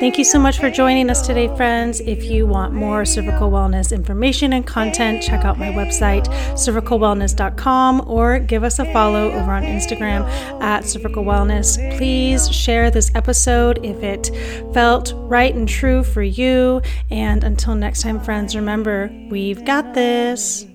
Thank 0.00 0.18
you 0.18 0.24
so 0.24 0.38
much 0.38 0.58
for 0.58 0.70
joining 0.70 1.10
us 1.10 1.26
today, 1.26 1.54
friends. 1.56 2.00
If 2.00 2.24
you 2.24 2.46
want 2.46 2.72
more 2.72 3.04
cervical 3.04 3.50
wellness 3.50 3.92
information 3.92 4.52
and 4.52 4.66
content, 4.66 5.22
check 5.22 5.44
out 5.44 5.58
my 5.58 5.68
website, 5.68 6.26
cervicalwellness.com, 6.54 8.04
or 8.06 8.38
give 8.38 8.64
us 8.64 8.78
a 8.78 8.92
follow 8.92 9.30
over 9.30 9.52
on 9.52 9.62
Instagram 9.62 10.22
at 10.60 10.84
cervical 10.84 11.24
wellness. 11.24 11.76
Please 11.96 12.50
share 12.50 12.90
this 12.90 13.12
episode 13.14 13.84
if 13.84 14.02
it 14.02 14.30
felt 14.72 15.12
right 15.14 15.54
and 15.54 15.68
true 15.68 16.02
for 16.02 16.22
you. 16.22 16.80
And 17.10 17.44
until 17.44 17.74
next 17.74 18.02
time, 18.02 18.20
friends, 18.20 18.56
remember, 18.56 19.10
we've 19.30 19.64
got 19.64 19.94
this. 19.94 20.66